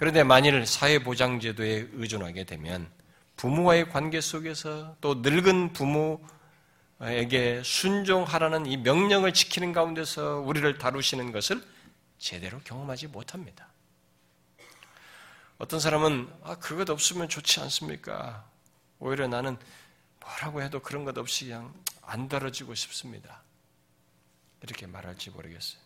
[0.00, 2.90] 그런데 만일 사회보장제도에 의존하게 되면
[3.36, 11.62] 부모와의 관계 속에서 또 늙은 부모에게 순종하라는 이 명령을 지키는 가운데서 우리를 다루시는 것을
[12.16, 13.68] 제대로 경험하지 못합니다.
[15.58, 18.48] 어떤 사람은 아 그것 없으면 좋지 않습니까?
[19.00, 19.58] 오히려 나는
[20.20, 23.42] 뭐라고 해도 그런 것 없이 그냥 안 다뤄지고 싶습니다.
[24.62, 25.82] 이렇게 말할지 모르겠어요.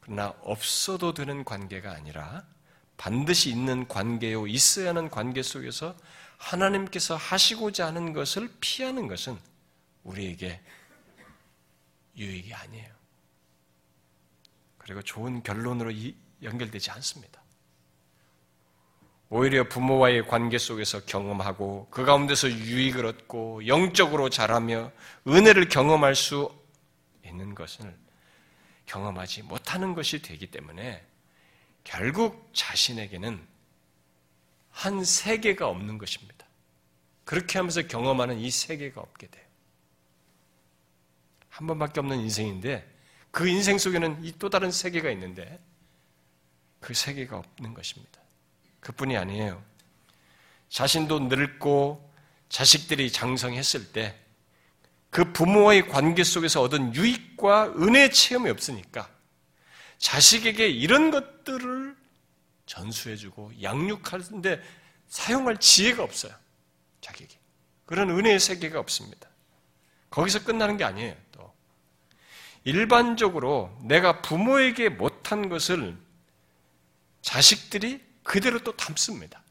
[0.00, 2.55] 그러나 없어도 되는 관계가 아니라
[2.96, 5.96] 반드시 있는 관계요 있어야 하는 관계 속에서
[6.38, 9.38] 하나님께서 하시고자 하는 것을 피하는 것은
[10.04, 10.60] 우리에게
[12.16, 12.94] 유익이 아니에요.
[14.78, 15.92] 그리고 좋은 결론으로
[16.42, 17.42] 연결되지 않습니다.
[19.28, 24.92] 오히려 부모와의 관계 속에서 경험하고 그 가운데서 유익을 얻고 영적으로 자라며
[25.26, 26.48] 은혜를 경험할 수
[27.24, 27.92] 있는 것을
[28.86, 31.04] 경험하지 못하는 것이 되기 때문에
[31.86, 33.40] 결국 자신에게는
[34.70, 36.46] 한 세계가 없는 것입니다.
[37.24, 39.44] 그렇게 하면서 경험하는 이 세계가 없게 돼요.
[41.48, 42.86] 한 번밖에 없는 인생인데
[43.30, 45.58] 그 인생 속에는 이 또 다른 세계가 있는데
[46.80, 48.20] 그 세계가 없는 것입니다.
[48.80, 49.62] 그뿐이 아니에요.
[50.68, 52.12] 자신도 늙고
[52.48, 54.26] 자식들이 장성했을 때
[55.10, 59.08] 그 부모와의 관계 속에서 얻은 유익과 은혜 체험이 없으니까
[59.98, 61.96] 자식에게 이런 것들을
[62.66, 64.62] 전수해주고 양육하는데
[65.08, 66.32] 사용할 지혜가 없어요.
[67.00, 67.38] 자기에게.
[67.84, 69.28] 그런 은혜의 세계가 없습니다.
[70.10, 71.54] 거기서 끝나는 게 아니에요, 또.
[72.64, 75.96] 일반적으로 내가 부모에게 못한 것을
[77.22, 79.42] 자식들이 그대로 또 담습니다.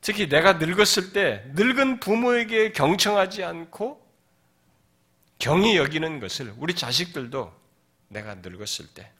[0.00, 4.06] 특히 내가 늙었을 때 늙은 부모에게 경청하지 않고
[5.38, 7.52] 경히 여기는 것을 우리 자식들도
[8.08, 9.16] 내가 늙었을 때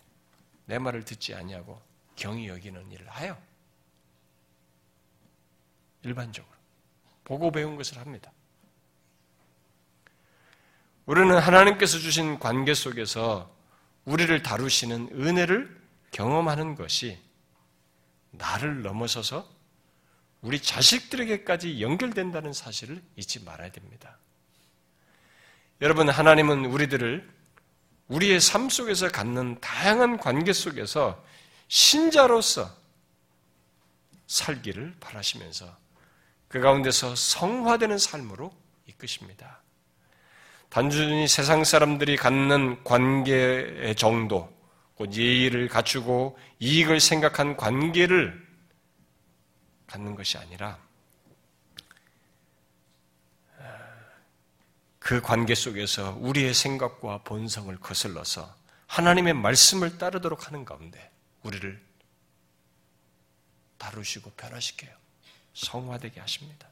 [0.66, 1.80] 내 말을 듣지 아니하고
[2.14, 3.41] 경히 여기는 일을 하여
[6.03, 6.55] 일반적으로
[7.24, 8.30] 보고 배운 것을 합니다.
[11.07, 13.55] 우리는 하나님께서 주신 관계 속에서
[14.05, 15.80] 우리를 다루시는 은혜를
[16.11, 17.18] 경험하는 것이
[18.32, 19.49] 나를 넘어서서
[20.43, 24.18] 우리 자식들에게까지 연결된다는 사실을 잊지 말아야 됩니다.
[25.80, 27.36] 여러분, 하나님은 우리들을
[28.09, 31.23] 우리의 삶 속에서 갖는 다양한 관계 속에서
[31.69, 32.71] 신자로서
[34.27, 35.77] 살기를 바라시면서
[36.49, 38.53] 그 가운데서 성화되는 삶으로
[38.87, 39.63] 이끄십니다.
[40.69, 44.53] 단순히 세상 사람들이 갖는 관계의 정도,
[44.95, 48.47] 곧 예의를 갖추고 이익을 생각한 관계를
[49.87, 50.79] 갖는 것이 아니라
[55.07, 58.53] 그 관계 속에서 우리의 생각과 본성을 거슬러서
[58.89, 61.13] 하나님의 말씀을 따르도록 하는 가운데
[61.45, 61.81] 우리를
[63.79, 64.91] 다루시고 변화시켜요.
[65.55, 66.67] 성화되게 하십니다.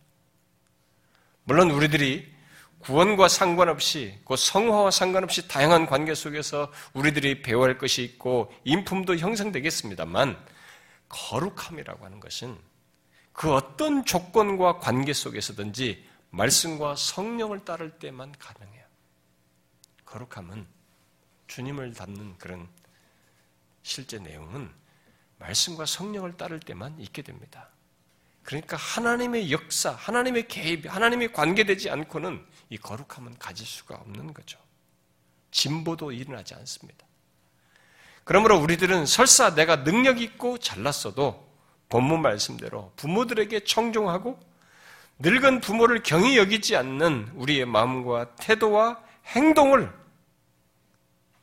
[1.45, 2.29] 물론 우리들이
[2.81, 10.45] 구원과 상관없이, 그 성화와 상관없이 다양한 관계 속에서 우리들이 배워야 할 것이 있고 인품도 형성되겠습니다만
[11.09, 12.59] 거룩함이라고 하는 것은
[13.33, 18.85] 그 어떤 조건과 관계 속에서든지 말씀과 성령을 따를 때만 가능해요.
[20.05, 20.67] 거룩함은
[21.47, 22.69] 주님을 닮는 그런
[23.83, 24.71] 실제 내용은
[25.39, 27.69] 말씀과 성령을 따를 때만 있게 됩니다.
[28.43, 34.59] 그러니까 하나님의 역사, 하나님의 개입, 하나님의 관계되지 않고는 이 거룩함은 가질 수가 없는 거죠.
[35.51, 37.07] 진보도 일어나지 않습니다.
[38.25, 41.53] 그러므로 우리들은 설사 내가 능력 있고 잘났어도
[41.89, 44.39] 본문 말씀대로 부모들에게 청종하고
[45.19, 49.93] 늙은 부모를 경히 여기지 않는 우리의 마음과 태도와 행동을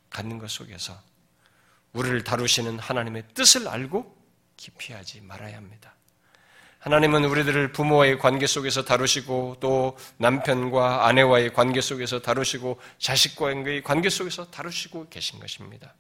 [0.10, 0.98] 갖는 것 속에서
[1.94, 4.16] 우리를 다루시는 하나님의 뜻을 알고
[4.58, 5.96] 기피하지 말아야 합니다.
[6.80, 14.50] 하나님은 우리들을 부모와의 관계 속에서 다루시고 또 남편과 아내와의 관계 속에서 다루시고 자식과의 관계 속에서
[14.50, 15.94] 다루시고 계신 것입니다.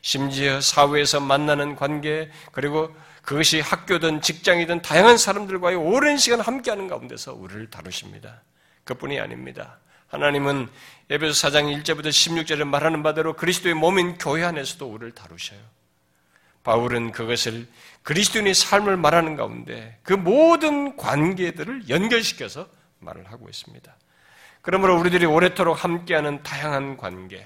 [0.00, 7.70] 심지어 사회에서 만나는 관계 그리고 그것이 학교든 직장이든 다양한 사람들과의 오랜 시간 함께하는 가운데서 우리를
[7.70, 8.42] 다루십니다.
[8.84, 9.78] 그뿐이 아닙니다.
[10.08, 10.68] 하나님은
[11.08, 15.60] 에베소 4장 1절부터 16절에 말하는 바대로 그리스도의 몸인 교회 안에서도 우리를 다루셔요.
[16.64, 17.66] 바울은 그것을
[18.02, 22.68] 그리스도인의 삶을 말하는 가운데 그 모든 관계들을 연결시켜서
[22.98, 23.96] 말을 하고 있습니다.
[24.60, 27.44] 그러므로 우리들이 오래도록 함께하는 다양한 관계,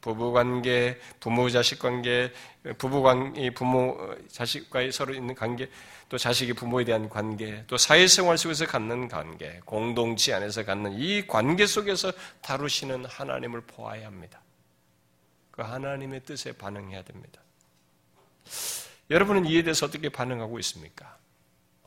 [0.00, 2.32] 부부 관계, 부모 자식 관계,
[2.78, 5.68] 부부 관 부모 자식과의 서로 있는 관계,
[6.08, 11.66] 또 자식이 부모에 대한 관계, 또 사회생활 속에서 갖는 관계, 공동체 안에서 갖는 이 관계
[11.66, 12.12] 속에서
[12.42, 14.40] 다루시는 하나님을 보아야 합니다.
[15.50, 17.40] 그 하나님의 뜻에 반응해야 됩니다.
[19.10, 21.18] 여러분은 이에 대해서 어떻게 반응하고 있습니까?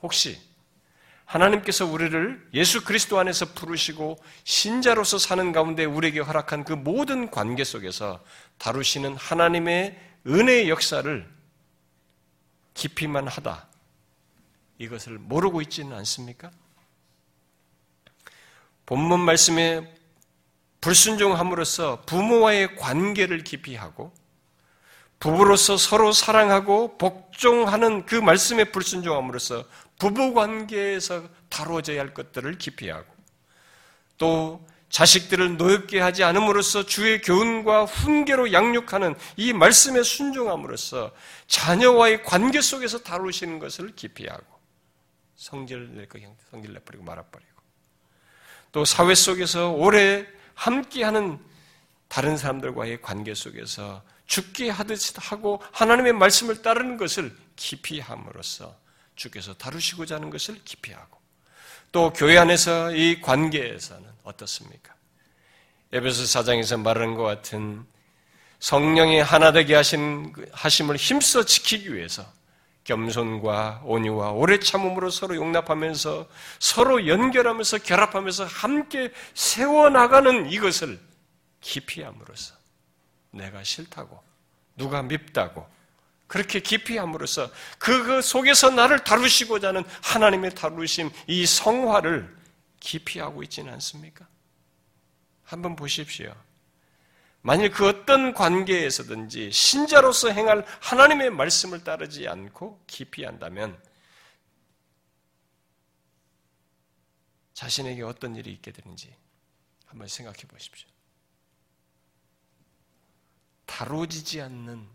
[0.02, 0.40] 혹시
[1.26, 8.24] 하나님께서 우리를 예수 그리스도 안에서 부르시고 신자로서 사는 가운데 우리에게 허락한 그 모든 관계 속에서
[8.58, 11.28] 다루시는 하나님의 은혜의 역사를
[12.74, 13.68] 깊이만 하다.
[14.78, 16.52] 이것을 모르고 있지는 않습니까?
[18.86, 19.96] 본문 말씀에
[20.82, 24.14] 불순종함으로써 부모와의 관계를 깊이 하고
[25.20, 29.66] 부부로서 서로 사랑하고 복종하는 그 말씀에 불순종함으로써
[30.00, 33.06] 부부 관계에서 다루어져야 할 것들을 기피하고
[34.18, 41.12] 또 자식들을 노엽게 하지 않음으로써 주의 교훈과 훈계로 양육하는 이 말씀에 순종함으로써
[41.48, 44.46] 자녀와의 관계 속에서 다루시는 것을 기피하고
[45.36, 46.20] 성질 낼거
[46.50, 47.52] 성질 내버리고 말아버리고
[48.72, 51.40] 또 사회 속에서 오래 함께하는
[52.08, 55.00] 다른 사람들과의 관계 속에서 죽게 하듯
[55.32, 58.76] 하고 하나님의 말씀을 따르는 것을 기피함으로써
[59.16, 61.18] 주께서 다루시고자 하는 것을 기피하고
[61.92, 64.94] 또 교회 안에서 이 관계에서는 어떻습니까?
[65.94, 67.86] 에베소 사장에서 말하는 것 같은
[68.60, 72.26] 성령이 하나 되게 하신 그 하심을 힘써 지키기 위해서
[72.84, 76.28] 겸손과 온유와 오래 참음으로 서로 용납하면서
[76.60, 81.00] 서로 연결하면서 결합하면서 함께 세워 나가는 이것을
[81.62, 82.56] 깊이 함으로써
[83.32, 84.22] 내가 싫다고
[84.78, 85.68] 누가 밉다고
[86.28, 92.36] 그렇게 깊이 함으로써 그 속에서 나를 다루시고자 하는 하나님의 다루심 이 성화를
[92.80, 94.28] 깊이 하고 있지는 않습니까?
[95.44, 96.36] 한번 보십시오.
[97.42, 103.80] 만일 그 어떤 관계에서든지 신자로서 행할 하나님의 말씀을 따르지 않고 깊이 한다면
[107.54, 109.16] 자신에게 어떤 일이 있게 되는지
[109.86, 110.90] 한번 생각해 보십시오.
[113.68, 114.88] 다루지지 않는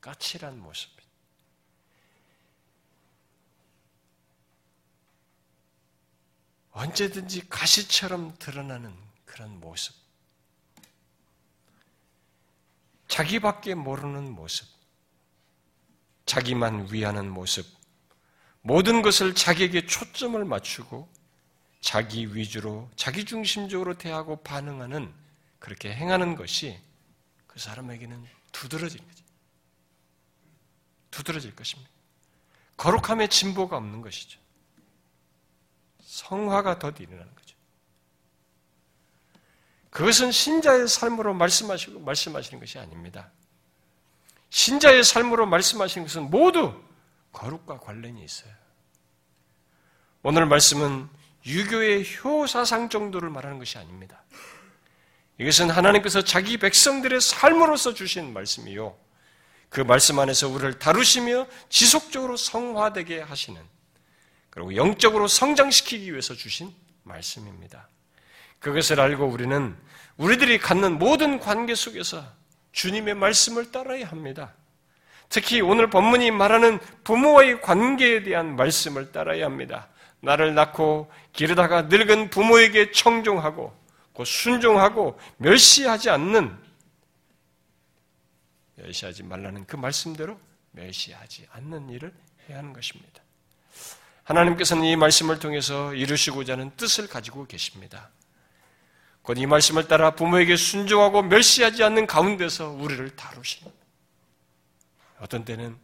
[0.00, 0.90] 까칠한 모습.
[6.72, 8.94] 언제든지 가시처럼 드러나는
[9.24, 9.94] 그런 모습.
[13.08, 14.68] 자기밖에 모르는 모습.
[16.26, 17.66] 자기만 위하는 모습.
[18.60, 21.08] 모든 것을 자기에게 초점을 맞추고
[21.80, 25.12] 자기 위주로, 자기 중심적으로 대하고 반응하는
[25.58, 26.78] 그렇게 행하는 것이
[27.46, 29.17] 그 사람에게는 두드러질 거죠.
[31.10, 31.90] 두드러질 것입니다.
[32.76, 34.38] 거룩함의 진보가 없는 것이죠.
[36.02, 37.56] 성화가 더 일어나는 거죠.
[39.90, 43.30] 그것은 신자의 삶으로 말씀하시고 말씀하시는 것이 아닙니다.
[44.50, 46.80] 신자의 삶으로 말씀하시는 것은 모두
[47.32, 48.52] 거룩과 관련이 있어요.
[50.22, 51.08] 오늘 말씀은
[51.46, 54.22] 유교의 효사상 정도를 말하는 것이 아닙니다.
[55.38, 59.07] 이것은 하나님께서 자기 백성들의 삶으로서 주신 말씀이요.
[59.68, 63.60] 그 말씀 안에서 우리를 다루시며 지속적으로 성화되게 하시는
[64.50, 66.72] 그리고 영적으로 성장시키기 위해서 주신
[67.04, 67.88] 말씀입니다.
[68.60, 69.76] 그것을 알고 우리는
[70.16, 72.24] 우리들이 갖는 모든 관계 속에서
[72.72, 74.52] 주님의 말씀을 따라야 합니다.
[75.28, 79.88] 특히 오늘 본문이 말하는 부모와의 관계에 대한 말씀을 따라야 합니다.
[80.20, 83.76] 나를 낳고 기르다가 늙은 부모에게 청종하고
[84.24, 86.56] 순종하고 멸시하지 않는
[88.78, 90.40] 멸시하지 말라는 그 말씀대로
[90.72, 92.14] 멸시하지 않는 일을
[92.48, 93.22] 해야 하는 것입니다.
[94.24, 98.10] 하나님께서는 이 말씀을 통해서 이루시고자 하는 뜻을 가지고 계십니다.
[99.22, 103.70] 곧 이 말씀을 따라 부모에게 순종하고 멸시하지 않는 가운데서 우리를 다루시는
[105.18, 105.76] 어떤 때는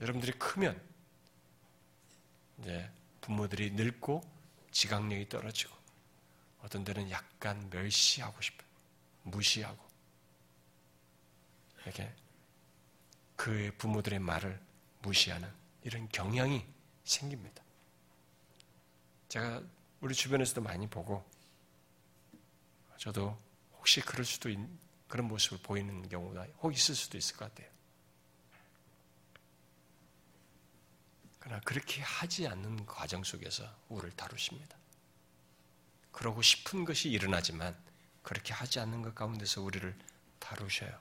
[0.00, 0.78] 여러분들이 크면
[2.58, 4.22] 이제 부모들이 늙고
[4.70, 5.74] 지각력이 떨어지고
[6.62, 8.68] 어떤 때는 약간 멸시하고 싶어요.
[9.22, 9.91] 무시하고
[11.84, 12.14] 이렇게
[13.36, 14.60] 그의 부모들의 말을
[15.02, 15.52] 무시하는
[15.82, 16.64] 이런 경향이
[17.04, 17.62] 생깁니다.
[19.28, 19.62] 제가
[20.00, 21.24] 우리 주변에서도 많이 보고
[22.98, 23.36] 저도
[23.78, 24.58] 혹시 그럴 수도 있,
[25.08, 27.70] 그런 모습을 보이는 경우가 혹 있을 수도 있을 것 같아요.
[31.40, 34.76] 그러나 그렇게 하지 않는 과정 속에서 우리를 다루십니다.
[36.12, 37.76] 그러고 싶은 것이 일어나지만
[38.22, 39.98] 그렇게 하지 않는 것 가운데서 우리를
[40.38, 40.96] 다루셔요.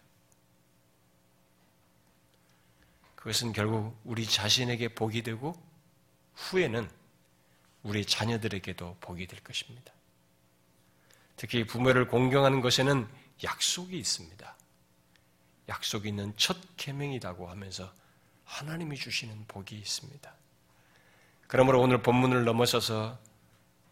[3.21, 5.53] 그것은 결국 우리 자신에게 복이 되고
[6.33, 6.89] 후에는
[7.83, 9.93] 우리 자녀들에게도 복이 될 것입니다.
[11.35, 13.07] 특히 부모를 공경하는 것에는
[13.43, 14.55] 약속이 있습니다.
[15.69, 17.93] 약속이 있는 첫 계명이라고 하면서
[18.43, 20.33] 하나님이 주시는 복이 있습니다.
[21.45, 23.19] 그러므로 오늘 본문을 넘어서서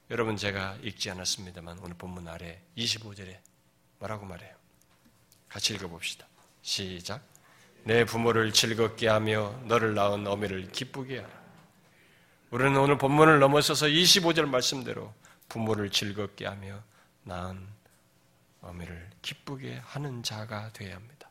[0.10, 3.40] 여러분 제가 읽지 않았습니다만 오늘 본문 아래 25절에
[4.00, 4.56] 뭐라고 말해요?
[5.48, 6.28] 같이 읽어봅시다.
[6.64, 7.29] 시작.
[7.84, 11.40] 내 부모를 즐겁게 하며 너를 낳은 어미를 기쁘게 하라.
[12.52, 15.14] 우리는 오늘 본문을 넘어서서 25절 말씀대로
[15.48, 16.82] 부모를 즐겁게 하며
[17.24, 17.66] 낳은
[18.62, 21.30] 어미를 기쁘게 하는 자가 되어야 합니다.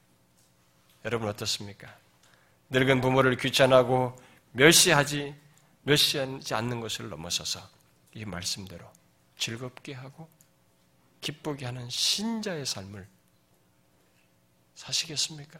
[1.04, 1.94] 여러분 어떻습니까?
[2.70, 4.16] 늙은 부모를 귀찮하고
[4.52, 5.34] 멸시하지
[5.82, 7.60] 멸시하지 않는 것을 넘어서서
[8.14, 8.90] 이 말씀대로
[9.36, 10.28] 즐겁게 하고
[11.20, 13.06] 기쁘게 하는 신자의 삶을
[14.74, 15.58] 사시겠습니까?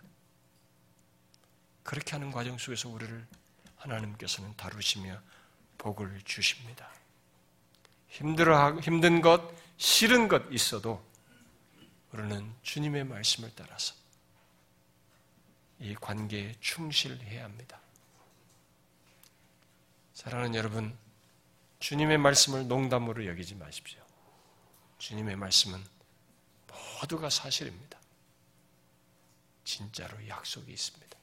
[1.88, 3.26] 그렇게 하는 과정 속에서 우리를
[3.76, 5.18] 하나님께서는 다루시며
[5.78, 6.86] 복을 주십니다.
[8.08, 9.40] 힘들어 힘든 것,
[9.78, 11.02] 싫은 것 있어도
[12.12, 13.94] 우리는 주님의 말씀을 따라서
[15.78, 17.80] 이 관계에 충실해야 합니다.
[20.12, 20.94] 사랑하는 여러분,
[21.80, 24.04] 주님의 말씀을 농담으로 여기지 마십시오.
[24.98, 25.82] 주님의 말씀은
[27.00, 27.98] 모두가 사실입니다.
[29.64, 31.17] 진짜로 약속이 있습니다.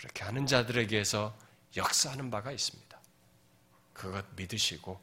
[0.00, 1.36] 그렇게 하는 자들에게서
[1.76, 2.98] 역사하는 바가 있습니다.
[3.92, 4.98] 그것 믿으시고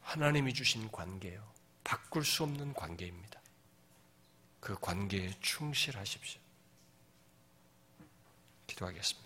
[0.00, 1.48] 하나님이 주신 관계요.
[1.84, 3.40] 바꿀 수 없는 관계입니다.
[4.58, 6.40] 그 관계에 충실하십시오.
[8.66, 9.23] 기도하겠습니다.